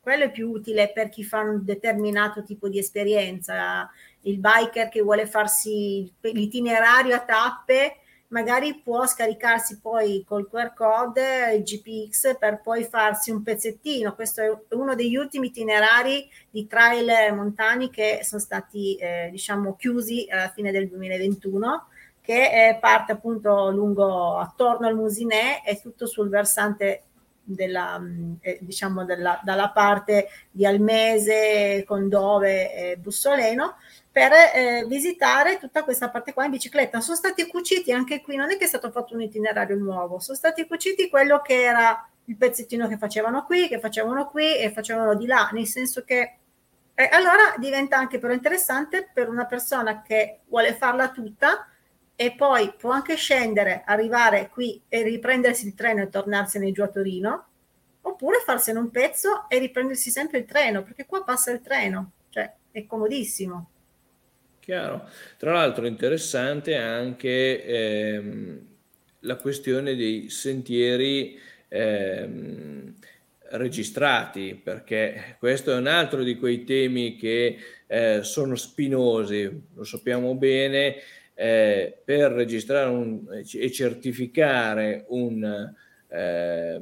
[0.00, 3.88] quello è più utile per chi fa un determinato tipo di esperienza.
[4.22, 7.96] Il biker che vuole farsi l'itinerario a tappe
[8.30, 14.14] magari può scaricarsi poi col QR code il GPX per poi farsi un pezzettino.
[14.14, 20.26] Questo è uno degli ultimi itinerari di trail montani che sono stati eh, diciamo chiusi
[20.28, 21.86] alla fine del 2021
[22.20, 27.04] che eh, parte appunto lungo attorno al Musinè e tutto sul versante
[27.42, 33.76] della, mm, eh, diciamo della, dalla parte di Almese, Condove e Bussoleno
[34.12, 37.00] per eh, visitare tutta questa parte qua in bicicletta.
[37.00, 40.36] Sono stati cuciti anche qui, non è che è stato fatto un itinerario nuovo, sono
[40.36, 45.14] stati cuciti quello che era il pezzettino che facevano qui, che facevano qui e facevano
[45.14, 46.36] di là, nel senso che
[46.94, 51.66] eh, allora diventa anche però interessante per una persona che vuole farla tutta
[52.14, 56.88] e poi può anche scendere, arrivare qui e riprendersi il treno e tornarsene giù a
[56.88, 57.46] Torino,
[58.02, 62.52] oppure farsene un pezzo e riprendersi sempre il treno, perché qua passa il treno, cioè
[62.70, 63.70] è comodissimo.
[64.70, 65.08] Chiaro.
[65.36, 68.66] Tra l'altro interessante anche ehm,
[69.20, 72.94] la questione dei sentieri ehm,
[73.48, 77.56] registrati, perché questo è un altro di quei temi che
[77.88, 80.98] eh, sono spinosi, lo sappiamo bene,
[81.34, 85.74] eh, per registrare un, e certificare un...
[86.06, 86.80] Eh,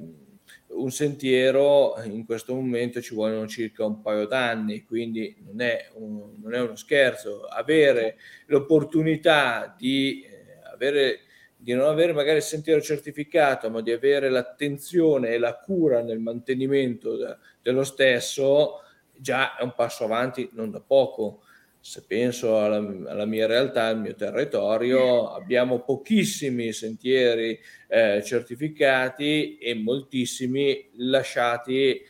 [0.79, 6.35] un sentiero in questo momento ci vogliono circa un paio d'anni, quindi non è, un,
[6.41, 7.43] non è uno scherzo.
[7.47, 11.21] Avere l'opportunità di, eh, avere,
[11.57, 16.21] di non avere magari il sentiero certificato, ma di avere l'attenzione e la cura nel
[16.21, 18.83] mantenimento de, dello stesso,
[19.15, 21.43] già è un passo avanti non da poco
[21.81, 22.79] se penso alla,
[23.11, 32.01] alla, mia realtà, al mio territorio, abbiamo pochissimi sentieri eh, certificati e moltissimi lasciati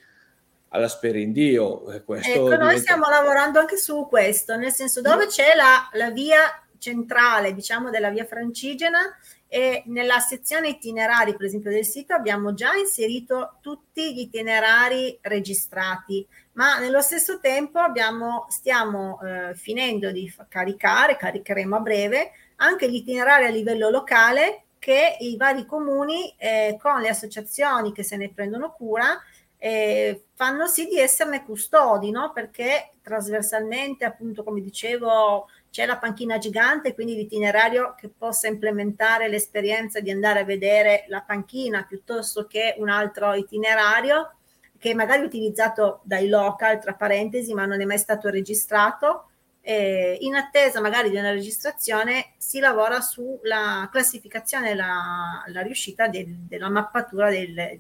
[0.68, 2.02] alla sperindio.
[2.04, 2.64] Questo ecco, diventa...
[2.64, 6.40] noi stiamo lavorando anche su questo, nel senso dove c'è la, la via
[6.78, 9.00] centrale, diciamo, della via francigena
[9.46, 16.26] e nella sezione itinerari, per esempio, del sito abbiamo già inserito tutti gli itinerari registrati,
[16.52, 22.96] ma nello stesso tempo abbiamo, stiamo eh, finendo di caricare, caricheremo a breve, anche gli
[22.96, 28.30] itinerari a livello locale che i vari comuni eh, con le associazioni che se ne
[28.30, 29.20] prendono cura
[29.58, 32.32] eh, fanno sì di esserne custodi, no?
[32.32, 40.00] perché trasversalmente, appunto, come dicevo, c'è la panchina gigante, quindi l'itinerario che possa implementare l'esperienza
[40.00, 44.38] di andare a vedere la panchina piuttosto che un altro itinerario
[44.76, 49.28] che magari utilizzato dai local, tra parentesi, ma non è mai stato registrato.
[49.60, 56.26] Eh, in attesa magari di una registrazione si lavora sulla classificazione la, la, riuscita del,
[56.26, 57.78] della mappatura del,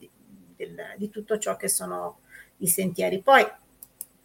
[0.54, 2.20] del, di tutto ciò che sono
[2.58, 3.20] i sentieri.
[3.22, 3.44] Poi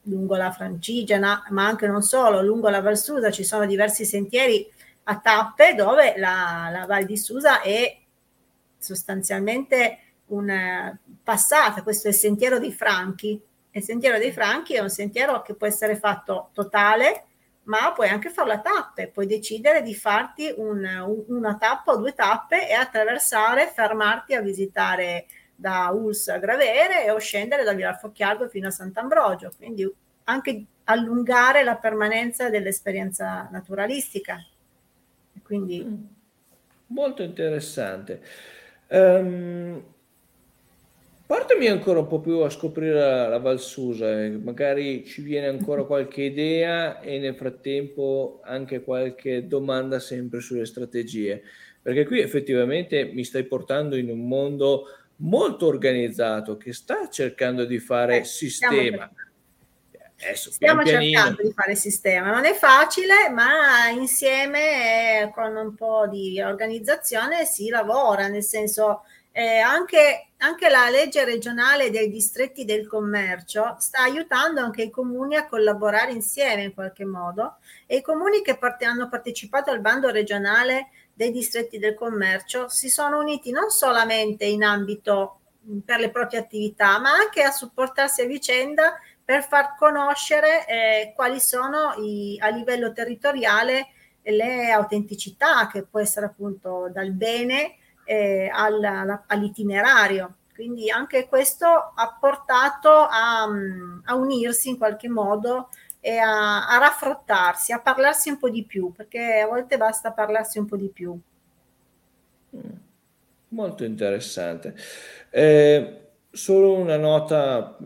[0.04, 4.70] lungo la Francigena, ma anche non solo, lungo la Val Susa ci sono diversi sentieri
[5.04, 8.00] a tappe dove la, la Val di Susa è
[8.78, 13.42] sostanzialmente un eh, passato, questo è il sentiero dei Franchi.
[13.72, 17.26] Il sentiero dei Franchi è un sentiero che può essere fatto totale,
[17.64, 22.14] ma puoi anche farlo a tappe, puoi decidere di farti un, una tappa o due
[22.14, 25.26] tappe e attraversare, fermarti a visitare
[25.64, 29.90] da Uls a Gravere o scendere da Vilar Focchiardo fino a Sant'Ambrogio, quindi
[30.26, 34.46] anche allungare la permanenza dell'esperienza naturalistica.
[35.42, 35.82] Quindi...
[35.82, 36.04] Mm.
[36.88, 38.22] Molto interessante.
[38.90, 39.82] Um,
[41.26, 44.30] portami ancora un po' più a scoprire la, la Valsusa, eh.
[44.32, 51.42] magari ci viene ancora qualche idea e nel frattempo anche qualche domanda sempre sulle strategie,
[51.82, 54.86] perché qui effettivamente mi stai portando in un mondo
[55.24, 59.10] molto organizzato che sta cercando di fare eh, sistema.
[60.16, 65.76] Adesso, Stiamo pian cercando di fare sistema, non è facile, ma insieme eh, con un
[65.76, 72.64] po' di organizzazione si lavora, nel senso eh, anche, anche, la legge regionale dei distretti
[72.64, 77.58] del commercio sta aiutando anche i comuni a collaborare insieme in qualche modo
[77.88, 82.90] e i comuni che parte, hanno partecipato al bando regionale dei distretti del commercio si
[82.90, 85.40] sono uniti non solamente in ambito
[85.86, 91.40] per le proprie attività, ma anche a supportarsi a vicenda per far conoscere eh, quali
[91.40, 93.88] sono i, a livello territoriale
[94.24, 100.36] le autenticità che può essere appunto dal bene eh, al, all'itinerario.
[100.54, 103.48] Quindi anche questo ha portato a,
[104.06, 105.70] a unirsi in qualche modo
[106.06, 110.60] e a, a, raffrontarsi, a parlarsi un po' di più, perché a volte basta parlarsi
[110.60, 111.18] un po' di più.
[112.58, 112.76] Mm,
[113.50, 114.76] molto interessante.
[115.30, 117.78] Eh, solo una nota,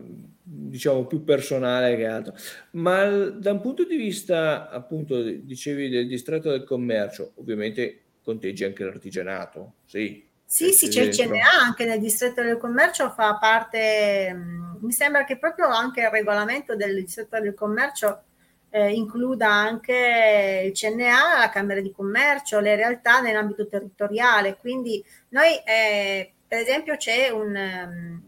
[0.42, 2.34] diciamo, più personale che altro,
[2.72, 8.82] ma da un punto di vista, appunto, dicevi del distretto del commercio, ovviamente conteggi anche
[8.82, 10.27] l'artigianato, sì.
[10.50, 15.24] Sì, sì, c'è il CNA anche nel distretto del commercio, fa parte, mm, mi sembra
[15.24, 18.22] che proprio anche il regolamento del distretto del commercio
[18.70, 24.56] eh, includa anche il CNA, la Camera di Commercio, le realtà nell'ambito territoriale.
[24.56, 27.54] Quindi noi, eh, per esempio, c'è un...
[27.54, 28.22] Um,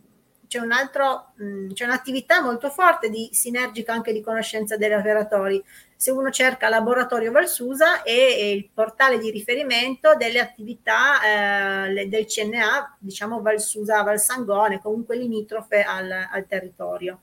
[0.47, 4.93] c'è, un altro, mh, mm, c'è un'attività molto forte di sinergica anche di conoscenza degli
[4.93, 5.63] operatori.
[6.01, 12.25] Se uno cerca Laboratorio Valsusa è, è il portale di riferimento delle attività eh, del
[12.25, 17.21] CNA, diciamo Valsusa, Valsangone, comunque limitrofe al, al territorio.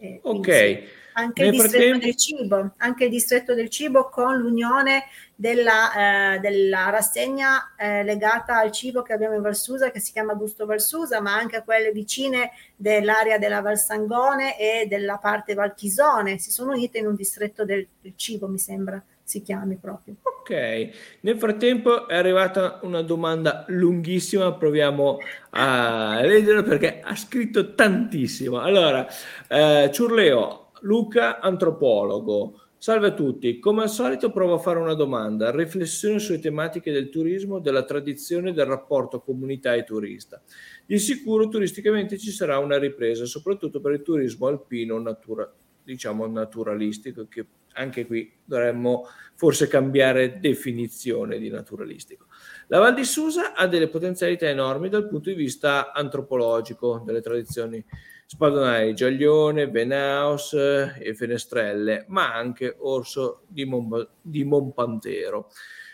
[0.00, 0.98] Eh, ok.
[1.12, 2.04] Anche il distretto frattempo...
[2.06, 8.56] del cibo, anche il distretto del cibo con l'unione della, eh, della rassegna eh, legata
[8.56, 11.92] al cibo che abbiamo in Valsusa che si chiama Gusto Valsusa, ma anche a quelle
[11.92, 17.86] vicine dell'area della Valsangone e della parte Valchisone, si sono unite in un distretto del,
[18.00, 20.16] del cibo, mi sembra si chiami proprio.
[20.22, 25.18] Ok, nel frattempo è arrivata una domanda lunghissima, proviamo
[25.50, 28.58] a leggerla perché ha scritto tantissimo.
[28.58, 29.06] Allora,
[29.48, 32.62] eh, Ciurleo, Luca, antropologo.
[32.76, 37.10] Salve a tutti, come al solito provo a fare una domanda, riflessione sulle tematiche del
[37.10, 40.42] turismo, della tradizione del rapporto comunità e turista.
[40.86, 45.48] Di sicuro turisticamente ci sarà una ripresa, soprattutto per il turismo alpino, natura,
[45.84, 52.26] diciamo naturalistico, che anche qui dovremmo forse cambiare definizione di naturalistico.
[52.66, 57.84] La Val di Susa ha delle potenzialità enormi dal punto di vista antropologico, delle tradizioni
[58.26, 65.50] spadonai Giaglione, Venaus e Fenestrelle, ma anche Orso di, Mon- di Monpantero.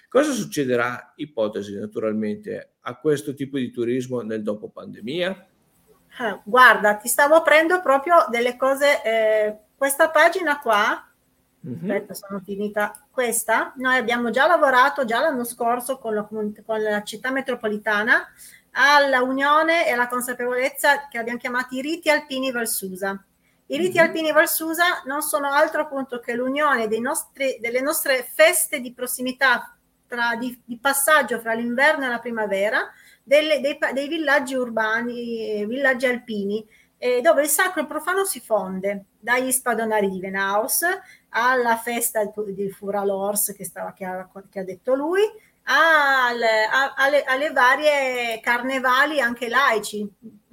[0.08, 5.46] Cosa succederà, ipotesi naturalmente, a questo tipo di turismo nel dopo pandemia?
[6.18, 11.05] Eh, guarda, ti stavo aprendo proprio delle cose, eh, questa pagina qua.
[11.74, 17.02] Aspetta sono finita, questa, noi abbiamo già lavorato già l'anno scorso con la, con la
[17.02, 18.28] città metropolitana
[18.70, 23.20] alla unione e alla consapevolezza che abbiamo chiamato i riti alpini Valsusa.
[23.68, 24.06] I riti mm-hmm.
[24.06, 29.74] alpini Valsusa non sono altro appunto che l'unione nostri, delle nostre feste di prossimità
[30.06, 32.92] tra, di, di, passaggio fra l'inverno e la primavera
[33.24, 36.64] delle, dei, dei, villaggi urbani, villaggi alpini,
[36.98, 40.82] eh, dove il sacro e il profano si fonde, dagli spadonari di Venaus
[41.30, 45.20] alla festa del Furalors che, stava, che, ha, che ha detto lui,
[45.64, 50.08] al, a, alle, alle, varie carnevali anche laici.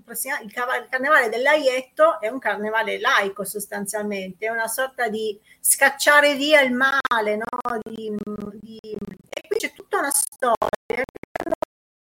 [0.06, 0.52] Il,
[0.90, 7.38] carnevale dell'Aietto è un carnevale laico sostanzialmente, è una sorta di scacciare via il male,
[7.38, 7.80] no?
[7.82, 8.14] di,
[8.60, 8.80] di...
[8.82, 10.56] e qui c'è tutta una storia.
[10.90, 11.56] Hanno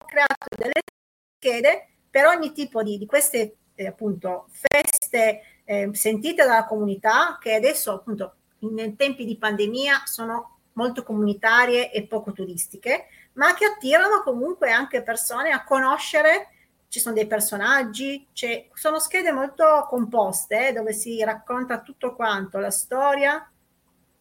[0.06, 0.82] creato delle
[1.40, 7.54] schede per ogni tipo di, di queste eh, appunto feste eh, sentite dalla comunità che
[7.54, 14.22] adesso appunto in tempi di pandemia sono molto comunitarie e poco turistiche, ma che attirano
[14.24, 16.50] comunque anche persone a conoscere.
[16.88, 18.28] Ci sono dei personaggi,
[18.74, 23.52] sono schede molto composte eh, dove si racconta tutto quanto, la storia,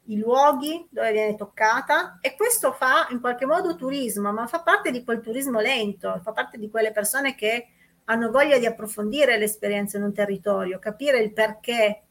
[0.06, 4.90] i luoghi dove viene toccata e questo fa in qualche modo turismo, ma fa parte
[4.90, 7.68] di quel turismo lento, fa parte di quelle persone che
[8.04, 12.02] hanno voglia di approfondire l'esperienza in un territorio, capire il perché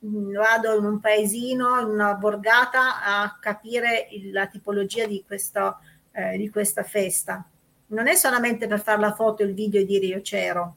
[0.00, 5.78] vado in un paesino, in una borgata a capire il, la tipologia di, questo,
[6.12, 7.44] eh, di questa festa.
[7.88, 10.76] Non è solamente per fare la foto, il video e dire io c'ero.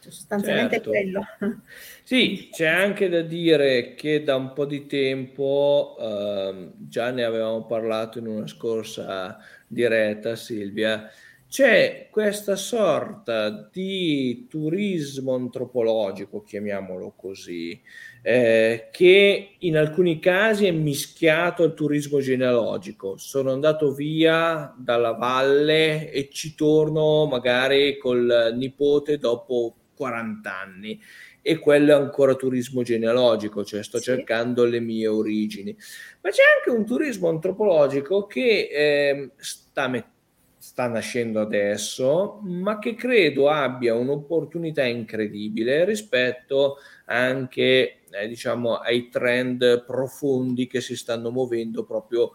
[0.00, 0.90] Cioè, sostanzialmente certo.
[0.90, 1.26] quello.
[2.02, 7.64] Sì, c'è anche da dire che da un po' di tempo, eh, già ne avevamo
[7.66, 11.08] parlato in una scorsa diretta, Silvia,
[11.50, 17.78] c'è questa sorta di turismo antropologico, chiamiamolo così,
[18.22, 23.16] eh, che in alcuni casi è mischiato al turismo genealogico.
[23.16, 31.00] Sono andato via dalla valle e ci torno magari col nipote dopo 40 anni
[31.42, 34.04] e quello è ancora turismo genealogico, cioè sto sì.
[34.04, 35.76] cercando le mie origini.
[36.20, 40.18] Ma c'è anche un turismo antropologico che eh, sta mettendo
[40.60, 49.84] sta nascendo adesso, ma che credo abbia un'opportunità incredibile rispetto anche eh, diciamo ai trend
[49.86, 52.34] profondi che si stanno muovendo proprio uh,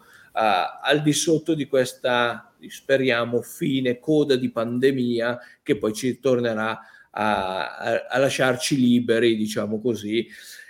[0.82, 7.76] al di sotto di questa speriamo fine coda di pandemia che poi ci tornerà a,
[7.76, 10.26] a, a lasciarci liberi diciamo così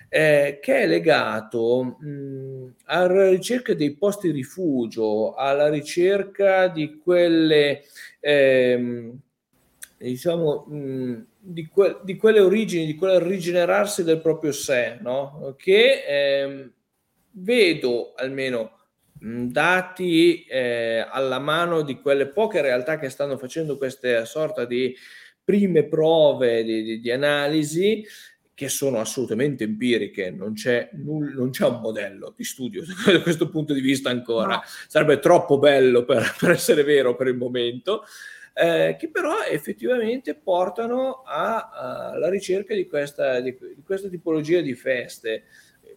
[0.08, 7.82] eh, che è legato mh, alla ricerca dei posti rifugio, alla ricerca di quelle,
[8.20, 9.18] ehm,
[9.98, 15.54] diciamo, mh, di, que- di, quelle origini, di quel rigenerarsi del proprio sé, no?
[15.56, 16.72] che ehm,
[17.32, 18.72] vedo almeno
[19.18, 24.94] dati eh, alla mano di quelle poche realtà che stanno facendo questa sorta di
[25.42, 28.04] prime prove di, di, di analisi
[28.56, 33.50] che sono assolutamente empiriche, non c'è, null- non c'è un modello di studio da questo
[33.50, 34.62] punto di vista ancora, no.
[34.88, 38.06] sarebbe troppo bello per, per, essere vero per il momento,
[38.54, 45.44] eh, che però effettivamente portano alla ricerca di questa, di, di questa, tipologia di feste.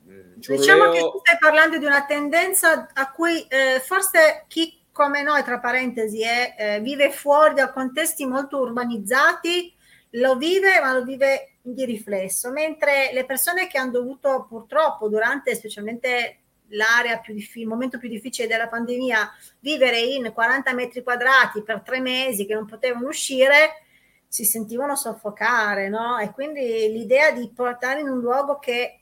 [0.06, 0.60] Mm, Giurleo...
[0.60, 5.44] Diciamo che tu stai parlando di una tendenza a cui eh, forse chi come noi,
[5.44, 9.74] tra parentesi, è, eh, vive fuori da contesti molto urbanizzati,
[10.12, 15.56] lo vive, ma lo vive di riflesso, mentre le persone che hanno dovuto purtroppo durante
[15.56, 16.38] specialmente
[16.70, 21.82] l'area più difficile, il momento più difficile della pandemia, vivere in 40 metri quadrati per
[21.82, 23.84] tre mesi che non potevano uscire,
[24.28, 26.20] si sentivano soffocare, no?
[26.20, 28.99] E quindi l'idea di portare in un luogo che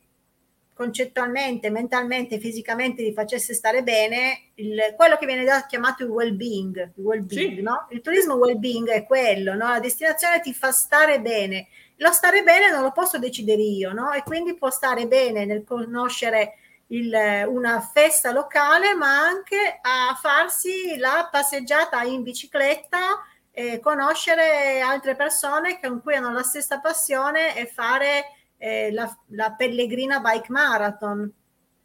[0.77, 7.03] concettualmente, mentalmente, fisicamente vi facesse stare bene, il, quello che viene chiamato il well-being, il,
[7.03, 7.61] well-being sì.
[7.63, 7.87] no?
[7.89, 9.69] il turismo well-being è quello, no?
[9.69, 11.67] la destinazione ti fa stare bene,
[11.97, 14.13] lo stare bene non lo posso decidere io, no?
[14.13, 16.53] e quindi può stare bene nel conoscere
[16.89, 17.11] il,
[17.47, 25.79] una festa locale, ma anche a farsi la passeggiata in bicicletta, eh, conoscere altre persone
[25.81, 31.31] con cui hanno la stessa passione e fare eh, la, la, pellegrina bike marathon.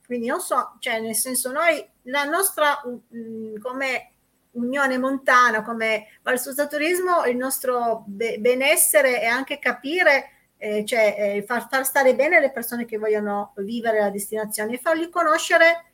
[0.05, 4.13] Quindi non so, cioè nel senso noi, la nostra mh, mm, come
[4.53, 11.45] Unione Montana, come Valsusa Turismo, il nostro be- benessere è anche capire, eh, cioè eh,
[11.47, 15.87] far, far, stare bene le persone che vogliono vivere la destinazione e fargli conoscere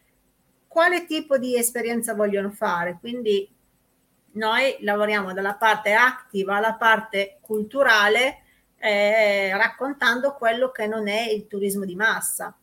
[0.67, 2.99] quale tipo di esperienza vogliono fare.
[2.99, 3.49] Quindi
[4.33, 8.43] noi lavoriamo dalla parte attiva alla parte culturale
[8.79, 12.57] eh, raccontando quello che non è il turismo di massa.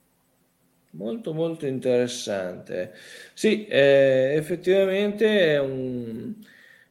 [0.91, 2.93] Molto molto interessante.
[3.34, 6.34] Sì, eh, effettivamente è un,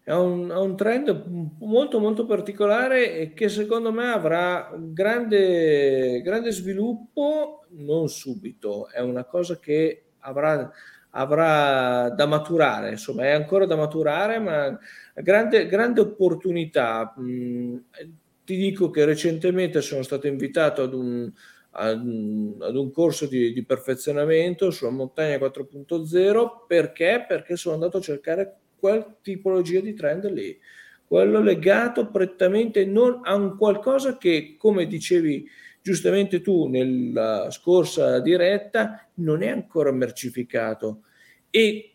[0.03, 6.53] è, un, è un, trend molto molto particolare e che secondo me avrà grande, grande
[6.53, 10.70] sviluppo, non subito, è una cosa che avrà,
[11.11, 14.79] avrà da maturare, insomma è ancora da maturare, ma
[15.14, 17.14] grande, grande opportunità.
[18.45, 21.32] Ti dico che recentemente sono stato invitato ad un,
[21.70, 27.24] ad un, ad un corso di, di, perfezionamento sulla montagna 4.0 perché?
[27.26, 30.59] Perché sono andato a cercare quel tipologia di trend lì,
[31.07, 35.49] quello legato prettamente non a un qualcosa che, come dicevi
[35.80, 41.03] giustamente tu nella scorsa diretta, non è ancora mercificato.
[41.51, 41.93] E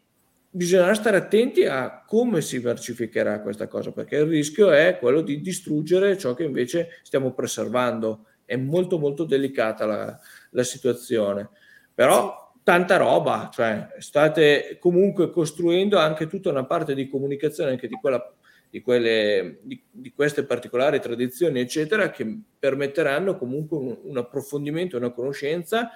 [0.50, 5.42] bisognerà stare attenti a come si mercificherà questa cosa, perché il rischio è quello di
[5.42, 8.26] distruggere ciò che invece stiamo preservando.
[8.46, 10.20] È molto molto delicata la,
[10.52, 11.50] la situazione.
[11.94, 17.96] Però tanta roba, cioè state comunque costruendo anche tutta una parte di comunicazione anche di
[17.96, 18.34] quella
[18.70, 25.10] di, quelle, di, di, queste particolari tradizioni, eccetera, che permetteranno comunque un, un approfondimento, una
[25.10, 25.90] conoscenza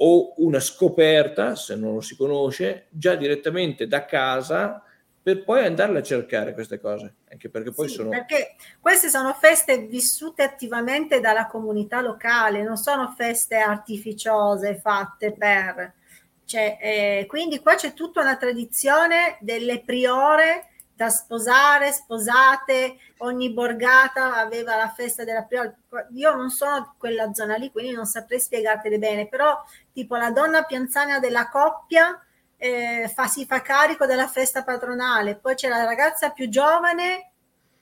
[0.00, 4.82] o una scoperta, se non lo si conosce, già direttamente da casa
[5.20, 8.08] per poi andarle a cercare queste cose, anche perché poi sì, sono...
[8.08, 15.94] Perché queste sono feste vissute attivamente dalla comunità locale, non sono feste artificiose fatte per...
[16.46, 20.68] Cioè, eh, quindi qua c'è tutta una tradizione delle priore
[20.98, 25.72] da sposare, sposate, ogni borgata aveva la festa della prima.
[26.14, 29.62] Io non sono quella zona lì, quindi non saprei spiegartele bene, però
[29.98, 32.24] tipo la donna più anziana della coppia
[32.56, 37.32] eh, fa, si fa carico della festa patronale, poi c'è la ragazza più giovane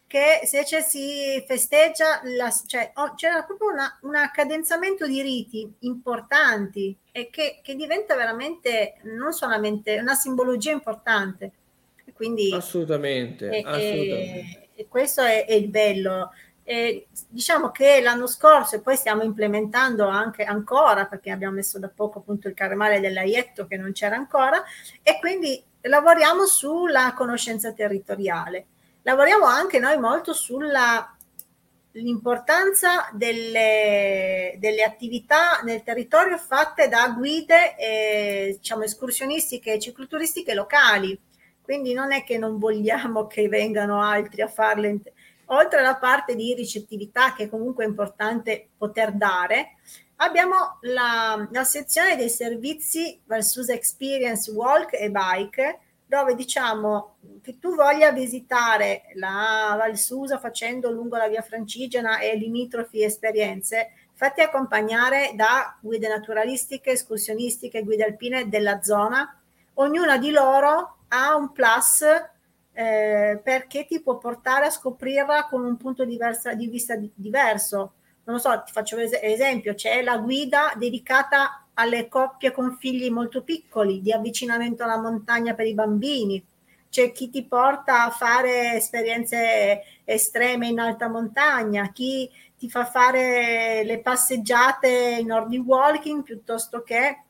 [0.07, 6.97] che se si festeggia, la, cioè, oh, c'era proprio una, un accadenzamento di riti importanti
[7.13, 11.51] e che, che, diventa veramente non solamente una simbologia importante.
[12.15, 14.09] Quindi, assolutamente, e, assolutamente.
[14.15, 16.31] E, e questo è, è, il bello.
[16.69, 21.89] E diciamo che l'anno scorso e poi stiamo implementando anche ancora perché abbiamo messo da
[21.89, 24.61] poco appunto il carnevale dell'Aietto che non c'era ancora
[25.01, 28.67] e quindi lavoriamo sulla conoscenza territoriale
[29.03, 31.17] lavoriamo anche noi molto sulla
[31.97, 41.19] l'importanza delle, delle, attività nel territorio fatte da guide eh, diciamo escursionistiche e cicloturistiche locali.
[41.63, 45.01] Quindi non è che non vogliamo che vengano altri a farle,
[45.47, 49.77] oltre alla parte di ricettività che comunque è importante poter dare,
[50.17, 57.75] abbiamo la, la sezione dei servizi versus experience walk e bike dove diciamo che tu
[57.75, 65.33] voglia visitare la Val Susa facendo lungo la via Francigena e limitrofi esperienze, fatti accompagnare
[65.35, 69.37] da guide naturalistiche, escursionistiche, guide alpine della zona.
[69.75, 72.05] Ognuna di loro ha un plus
[72.79, 77.95] eh, perché ti può portare a scoprirla con un punto diversa, di vista di, diverso.
[78.25, 83.43] Non lo so, ti faccio esempio, c'è la guida dedicata alle coppie con figli molto
[83.43, 86.45] piccoli, di avvicinamento alla montagna per i bambini.
[86.91, 93.85] C'è chi ti porta a fare esperienze estreme in alta montagna, chi ti fa fare
[93.85, 97.23] le passeggiate in ordi walking piuttosto che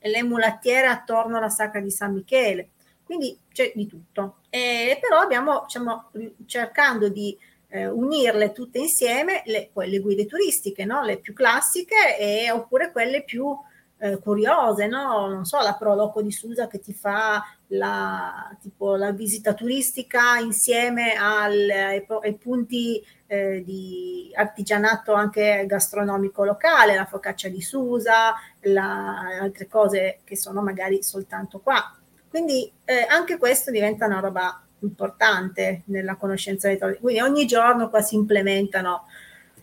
[0.00, 2.68] le mulattiere attorno alla sacra di San Michele.
[3.02, 4.37] Quindi c'è di tutto.
[4.50, 6.10] E però abbiamo, diciamo,
[6.46, 7.36] cercando di
[7.68, 11.02] eh, unirle tutte insieme, le, le guide turistiche, no?
[11.02, 13.56] le più classiche, e, oppure quelle più
[13.98, 15.26] eh, curiose, no?
[15.28, 21.14] Non so, la Proloco di Susa che ti fa la, tipo, la visita turistica insieme
[21.14, 29.38] al, ai, ai, punti eh, di artigianato anche gastronomico locale, la focaccia di Susa, la,
[29.40, 31.97] altre cose che sono magari soltanto qua.
[32.28, 37.02] Quindi eh, anche questo diventa una roba importante nella conoscenza dei territori.
[37.02, 39.06] Quindi ogni giorno qua si implementano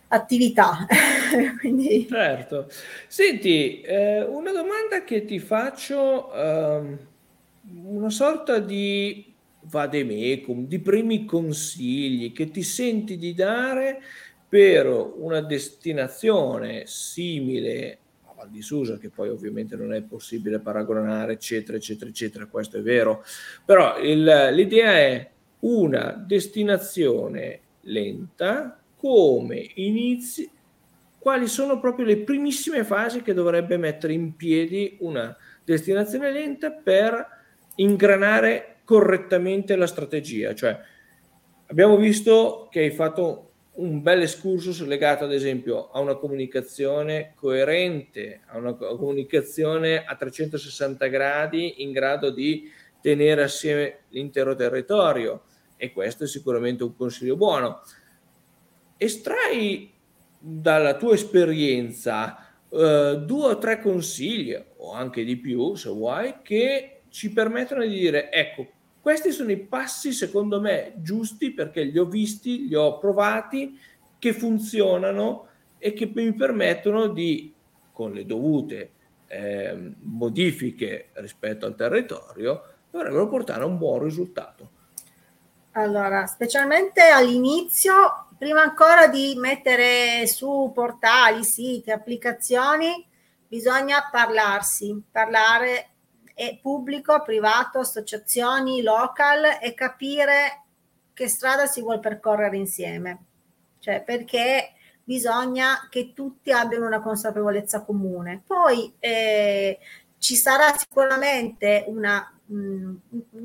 [0.08, 0.86] attività.
[1.60, 2.06] Quindi...
[2.08, 2.68] Certo.
[3.06, 6.98] Senti, eh, una domanda che ti faccio, eh,
[7.84, 14.00] una sorta di vademecum, di primi consigli che ti senti di dare
[14.48, 17.98] per una destinazione simile
[18.36, 22.82] Val di Susa, che poi ovviamente non è possibile paragonare, eccetera, eccetera, eccetera, questo è
[22.82, 23.24] vero,
[23.64, 25.30] però il, l'idea è
[25.60, 30.50] una destinazione lenta, come inizi,
[31.18, 37.26] quali sono proprio le primissime fasi che dovrebbe mettere in piedi una destinazione lenta per
[37.76, 40.54] ingranare correttamente la strategia.
[40.54, 40.78] Cioè,
[41.66, 43.45] abbiamo visto che hai fatto
[43.76, 51.06] un bel excursus legato ad esempio a una comunicazione coerente, a una comunicazione a 360
[51.06, 52.70] gradi in grado di
[53.00, 55.42] tenere assieme l'intero territorio.
[55.76, 57.82] E questo è sicuramente un consiglio buono.
[58.96, 59.92] Estrai
[60.38, 67.02] dalla tua esperienza eh, due o tre consigli, o anche di più se vuoi, che
[67.10, 68.66] ci permettono di dire, ecco,
[69.06, 73.78] questi sono i passi secondo me giusti perché li ho visti, li ho provati,
[74.18, 75.46] che funzionano
[75.78, 77.54] e che mi permettono di,
[77.92, 78.90] con le dovute
[79.28, 84.70] eh, modifiche rispetto al territorio, dovrebbero portare a un buon risultato.
[85.74, 93.06] Allora, specialmente all'inizio prima ancora di mettere su portali, siti, applicazioni,
[93.46, 95.90] bisogna parlarsi, parlare
[96.60, 100.64] pubblico, privato, associazioni, local e capire
[101.14, 103.24] che strada si vuole percorrere insieme.
[103.78, 104.72] Cioè, perché
[105.02, 108.42] bisogna che tutti abbiano una consapevolezza comune.
[108.46, 109.78] Poi eh,
[110.18, 112.94] ci sarà sicuramente una mh,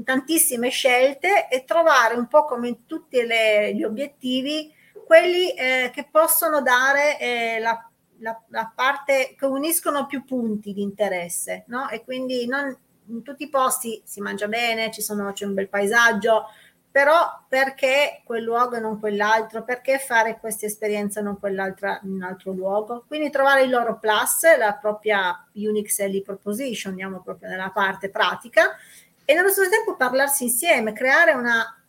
[0.03, 4.73] tantissime scelte e trovare un po' come in tutti le, gli obiettivi
[5.05, 7.90] quelli eh, che possono dare eh, la,
[8.21, 11.89] la, la, parte che uniscono più punti di interesse, no?
[11.89, 12.75] E quindi non,
[13.07, 16.45] in tutti i posti si mangia bene, ci sono, c'è un bel paesaggio,
[16.89, 19.63] però perché quel luogo e non quell'altro?
[19.63, 23.05] Perché fare questa esperienza e non quell'altra in un altro luogo?
[23.07, 28.75] Quindi trovare il loro plus, la propria unique selling proposition, andiamo proprio nella parte pratica,
[29.23, 31.81] e nello stesso tempo parlarsi insieme, creare una,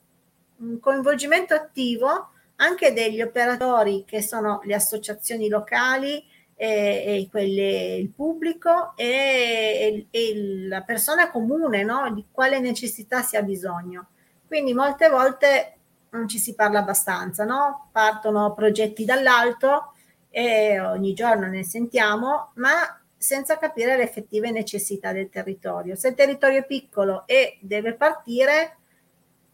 [0.59, 6.25] un coinvolgimento attivo anche degli operatori che sono le associazioni locali
[6.55, 12.13] e, e quelle, il pubblico e, e, e la persona comune no?
[12.13, 14.09] di quale necessità si ha bisogno.
[14.47, 15.77] Quindi molte volte
[16.11, 17.89] non ci si parla abbastanza, no?
[17.91, 19.95] Partono progetti dall'alto
[20.31, 25.95] e ogni giorno ne sentiamo, ma senza capire le effettive necessità del territorio.
[25.95, 28.77] Se il territorio è piccolo e deve partire,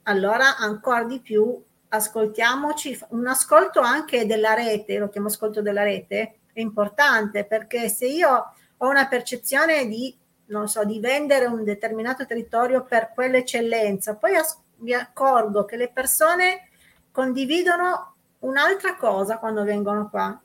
[0.05, 6.41] allora ancora di più ascoltiamoci, un ascolto anche della rete, lo chiamo ascolto della rete,
[6.53, 10.17] è importante perché se io ho una percezione di,
[10.47, 15.91] non so, di vendere un determinato territorio per quell'eccellenza, poi as- mi accorgo che le
[15.91, 16.69] persone
[17.11, 20.41] condividono un'altra cosa quando vengono qua,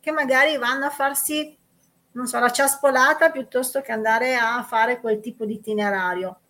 [0.00, 1.56] che magari vanno a farsi,
[2.12, 6.40] non so, la ciaspolata piuttosto che andare a fare quel tipo di itinerario.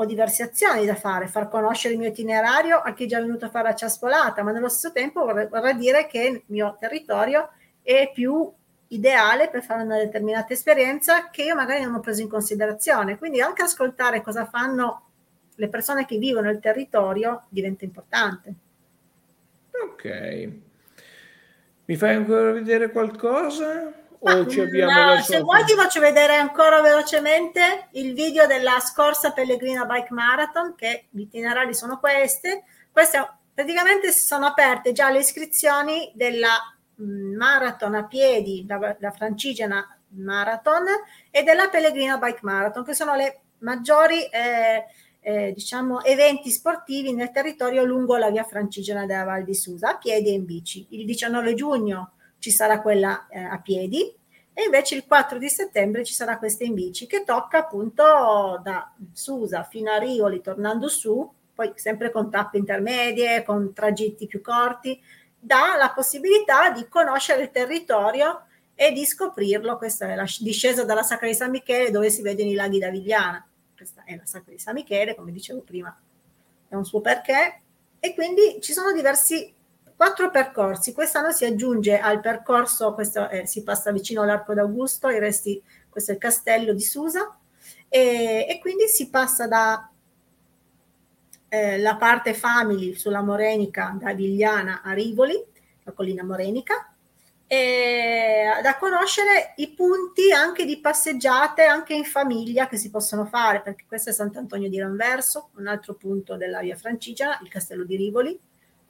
[0.00, 3.44] Ho diverse azioni da fare, far conoscere il mio itinerario a chi è già venuto
[3.44, 7.50] a fare la ciaspolata, ma nello stesso tempo vorrei, vorrei dire che il mio territorio
[7.82, 8.50] è più
[8.88, 13.18] ideale per fare una determinata esperienza che io magari non ho preso in considerazione.
[13.18, 15.08] Quindi anche ascoltare cosa fanno
[15.56, 18.54] le persone che vivono il territorio diventa importante.
[19.84, 20.48] Ok.
[21.84, 23.99] Mi fai ancora vedere qualcosa?
[24.20, 29.32] O ci abbiamo no, se vuoi ti faccio vedere ancora velocemente il video della scorsa
[29.32, 32.64] Pellegrina Bike Marathon, che gli itinerari sono queste.
[32.90, 36.56] Queste praticamente sono aperte già le iscrizioni della
[36.96, 40.84] mh, marathon a piedi, la, la francigena marathon
[41.30, 44.84] e della Pellegrina Bike Marathon, che sono le maggiori eh,
[45.20, 49.98] eh, diciamo, eventi sportivi nel territorio lungo la via francigena della Val di Susa, a
[49.98, 50.86] piedi e in bici.
[50.90, 54.12] Il 19 giugno ci sarà quella eh, a piedi
[54.52, 58.92] e invece il 4 di settembre ci sarà questa in bici che tocca appunto da
[59.12, 65.00] Susa fino a Rioli tornando su, poi sempre con tappe intermedie, con tragitti più corti,
[65.38, 69.76] dà la possibilità di conoscere il territorio e di scoprirlo.
[69.76, 73.44] Questa è la discesa dalla Sacra di San Michele dove si vedono i laghi d'Avigliana
[73.80, 75.98] questa è la Sacra di San Michele, come dicevo prima,
[76.68, 77.62] è un suo perché,
[77.98, 79.50] e quindi ci sono diversi
[80.00, 80.94] quattro percorsi.
[80.94, 86.12] Quest'anno si aggiunge al percorso, questo è, si passa vicino all'Arco d'Augusto, i resti, questo
[86.12, 87.36] è il castello di Susa,
[87.86, 89.90] e, e quindi si passa da
[91.50, 95.34] eh, parte family sulla Morenica da Vigliana a Rivoli,
[95.82, 96.94] la collina Morenica,
[97.46, 103.60] e da conoscere i punti anche di passeggiate anche in famiglia che si possono fare
[103.60, 107.96] perché questo è Sant'Antonio di Ranverso un altro punto della via Francigena il castello di
[107.96, 108.40] Rivoli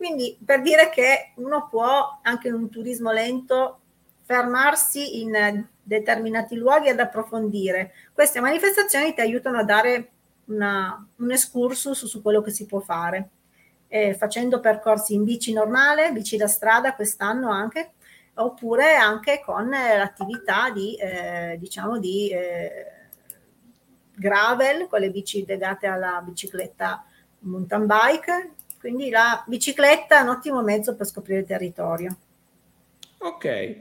[0.01, 3.81] quindi per dire che uno può anche in un turismo lento
[4.23, 10.11] fermarsi in determinati luoghi ad approfondire queste manifestazioni ti aiutano a dare
[10.47, 13.29] una, un excursus su quello che si può fare
[13.89, 17.93] eh, facendo percorsi in bici normale bici da strada quest'anno anche
[18.35, 22.87] oppure anche con eh, l'attività di, eh, diciamo, di eh,
[24.15, 27.05] gravel, con le bici legate alla bicicletta
[27.41, 28.51] mountain bike.
[28.81, 32.17] Quindi la bicicletta è un ottimo mezzo per scoprire il territorio.
[33.19, 33.77] Ok,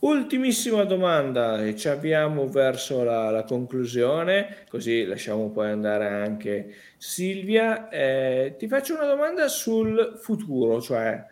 [0.00, 7.88] ultimissima domanda e ci avviamo verso la, la, conclusione, così lasciamo poi andare anche Silvia.
[7.88, 11.24] Eh, ti faccio una domanda sul futuro, cioè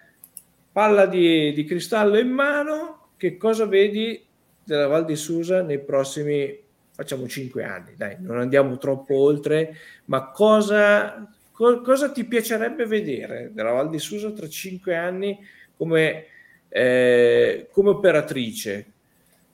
[0.73, 4.25] palla di, di, cristallo in mano, che cosa vedi
[4.65, 6.59] della Val di Susa nei prossimi,
[6.91, 9.77] facciamo cinque anni, dai, non andiamo troppo oltre,
[10.07, 15.39] ma cosa, co, cosa ti piacerebbe vedere della Val di Susa tra cinque anni
[15.77, 16.27] come,
[16.69, 18.87] eh, come operatrice?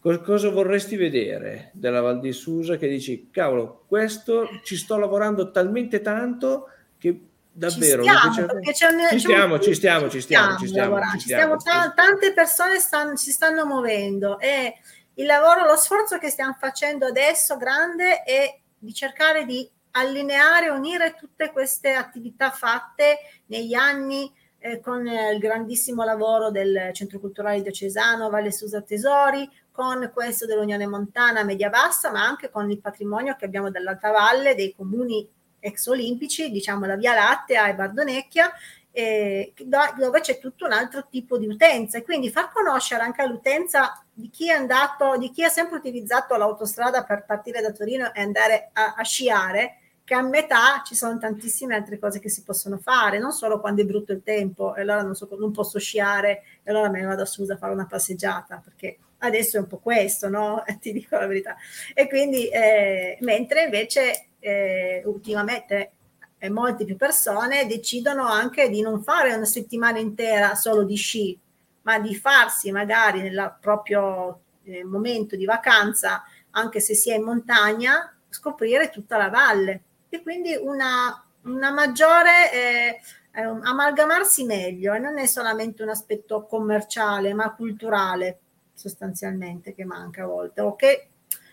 [0.01, 6.01] cosa vorresti vedere della Val di Susa che dici, cavolo, questo ci sto lavorando talmente
[6.01, 7.21] tanto che
[7.53, 11.19] davvero ci stiamo, perché c'è un, ci, stiamo, ci stiamo, ci stiamo, ci stiamo, ci
[11.19, 14.75] stiamo, ci stiamo tante persone stanno, si stanno muovendo e
[15.15, 21.15] il lavoro, lo sforzo che stiamo facendo adesso grande è di cercare di allineare, unire
[21.19, 28.29] tutte queste attività fatte negli anni eh, con il grandissimo lavoro del Centro Culturale Diocesano
[28.29, 33.47] Valle Susa Tesori, con questo dell'Unione Montana Media Bassa, ma anche con il patrimonio che
[33.47, 35.27] abbiamo dell'Alta Valle, dei comuni
[35.59, 38.53] ex olimpici, diciamo la Via Lattea e Bardonecchia,
[38.93, 41.99] eh, dove c'è tutto un altro tipo di utenza.
[41.99, 46.37] E quindi far conoscere anche all'utenza di chi è andato, di chi ha sempre utilizzato
[46.37, 49.79] l'autostrada per partire da Torino e andare a, a sciare,
[50.11, 53.83] che a metà ci sono tantissime altre cose che si possono fare, non solo quando
[53.83, 57.07] è brutto il tempo e allora non, so, non posso sciare e allora me ne
[57.07, 60.65] vado a Susa a fare una passeggiata, perché adesso è un po' questo, no?
[60.81, 61.55] Ti dico la verità.
[61.95, 65.93] E quindi, eh, mentre invece eh, ultimamente
[66.39, 71.39] eh, molte più persone decidono anche di non fare una settimana intera solo di sci,
[71.83, 77.23] ma di farsi magari nel proprio eh, momento di vacanza, anche se si è in
[77.23, 79.83] montagna, scoprire tutta la valle.
[80.11, 83.01] E quindi una, una maggiore eh,
[83.33, 88.39] eh, amalgamarsi meglio e non è solamente un aspetto commerciale ma culturale
[88.75, 91.09] sostanzialmente che manca a volte o che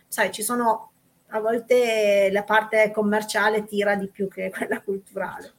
[0.07, 0.91] sai ci sono
[1.27, 5.53] a volte la parte commerciale tira di più che quella culturale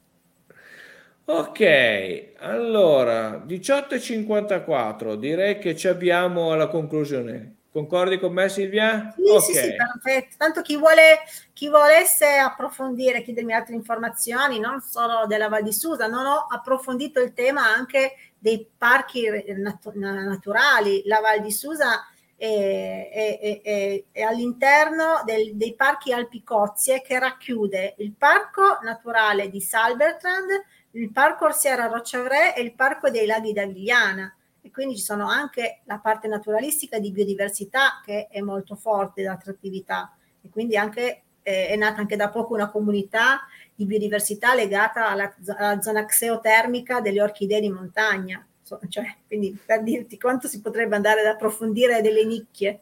[1.31, 7.58] Ok, allora 18.54, direi che ci abbiamo alla conclusione.
[7.79, 9.15] Concordi con me Silvia?
[9.15, 9.41] Sì, okay.
[9.41, 10.35] sì, sì, perfetto.
[10.37, 11.21] Tanto chi, vuole,
[11.53, 17.21] chi volesse approfondire, chiedermi altre informazioni, non solo della Val di Susa, non ho approfondito
[17.21, 21.03] il tema anche dei parchi nat- naturali.
[21.05, 22.05] La Val di Susa
[22.37, 29.51] è, è, è, è all'interno del, dei parchi Alpi Cozie che racchiude il parco naturale
[29.51, 34.33] di Salbertrand, il parco Orsiera Rocchavre e il parco dei laghi d'Agliana
[34.69, 40.15] e quindi ci sono anche la parte naturalistica di biodiversità che è molto forte d'attrattività
[40.43, 45.35] e quindi anche eh, è nata anche da poco una comunità di biodiversità legata alla,
[45.57, 48.47] alla zona xeotermica delle orchidee di montagna.
[48.89, 52.81] Cioè, quindi per dirti quanto si potrebbe andare ad approfondire delle nicchie.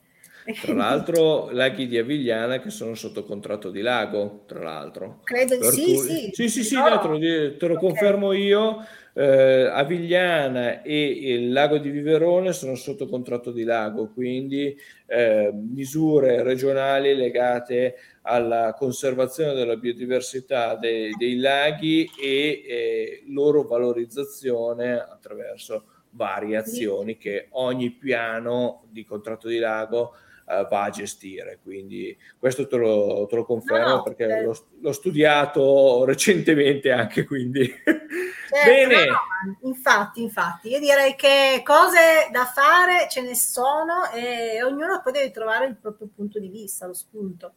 [0.60, 5.20] Tra l'altro, laghi di Avigliana che sono sotto contratto di lago, tra l'altro.
[5.24, 5.96] Credo di sì, cui...
[5.96, 6.30] sì.
[6.32, 6.98] Sì, sì, sì, no.
[7.00, 7.76] te, lo, te lo okay.
[7.76, 8.84] confermo io.
[9.18, 14.76] Eh, Avigliana e il lago di Viverone sono sotto contratto di lago, quindi
[15.06, 24.98] eh, misure regionali legate alla conservazione della biodiversità dei, dei laghi e eh, loro valorizzazione
[24.98, 30.12] attraverso varie azioni che ogni piano di contratto di lago
[30.46, 31.58] uh, va a gestire.
[31.62, 34.42] Quindi questo te lo, te lo confermo no, perché eh.
[34.42, 39.06] l'ho, l'ho, studiato recentemente anche, quindi certo, bene.
[39.06, 39.18] No,
[39.62, 45.30] infatti, infatti, io direi che cose da fare ce ne sono e ognuno poi deve
[45.30, 47.52] trovare il proprio punto di vista, lo spunto.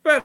[0.00, 0.24] Beh.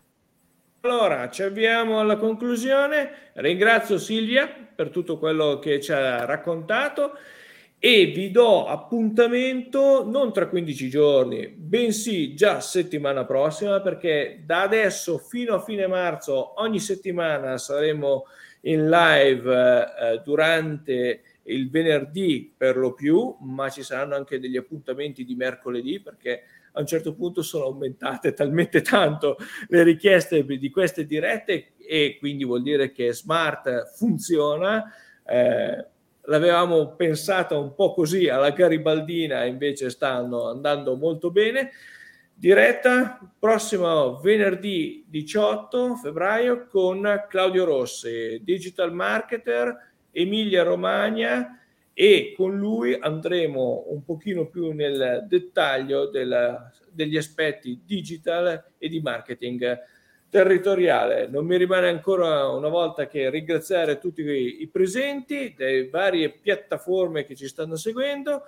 [0.86, 3.32] Allora, ci avviamo alla conclusione.
[3.36, 7.14] Ringrazio Silvia per tutto quello che ci ha raccontato
[7.86, 15.18] e vi do appuntamento non tra 15 giorni, bensì già settimana prossima, perché da adesso
[15.18, 18.24] fino a fine marzo ogni settimana saremo
[18.62, 25.26] in live eh, durante il venerdì per lo più, ma ci saranno anche degli appuntamenti
[25.26, 29.36] di mercoledì perché a un certo punto sono aumentate talmente tanto
[29.68, 34.86] le richieste di queste dirette e quindi vuol dire che Smart funziona.
[35.26, 35.92] Eh,
[36.26, 41.72] l'avevamo pensata un po' così alla garibaldina, invece stanno andando molto bene.
[42.34, 51.60] Diretta prossimo venerdì 18 febbraio con Claudio Rossi, digital marketer, Emilia Romagna
[51.94, 59.00] e con lui andremo un pochino più nel dettaglio della, degli aspetti digital e di
[59.00, 59.80] marketing
[60.34, 61.28] territoriale.
[61.28, 67.36] Non mi rimane ancora una volta che ringraziare tutti i presenti, delle varie piattaforme che
[67.36, 68.42] ci stanno seguendo.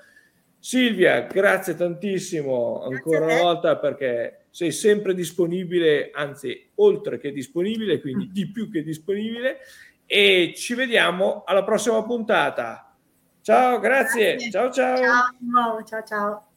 [0.57, 8.31] Silvia, grazie tantissimo ancora una volta perché sei sempre disponibile, anzi oltre che disponibile, quindi
[8.31, 9.59] di più che disponibile
[10.07, 12.97] e ci vediamo alla prossima puntata.
[13.41, 14.38] Ciao, grazie.
[14.38, 14.49] grazie.
[14.49, 14.97] Ciao ciao.
[14.97, 16.47] Ciao, ciao ciao.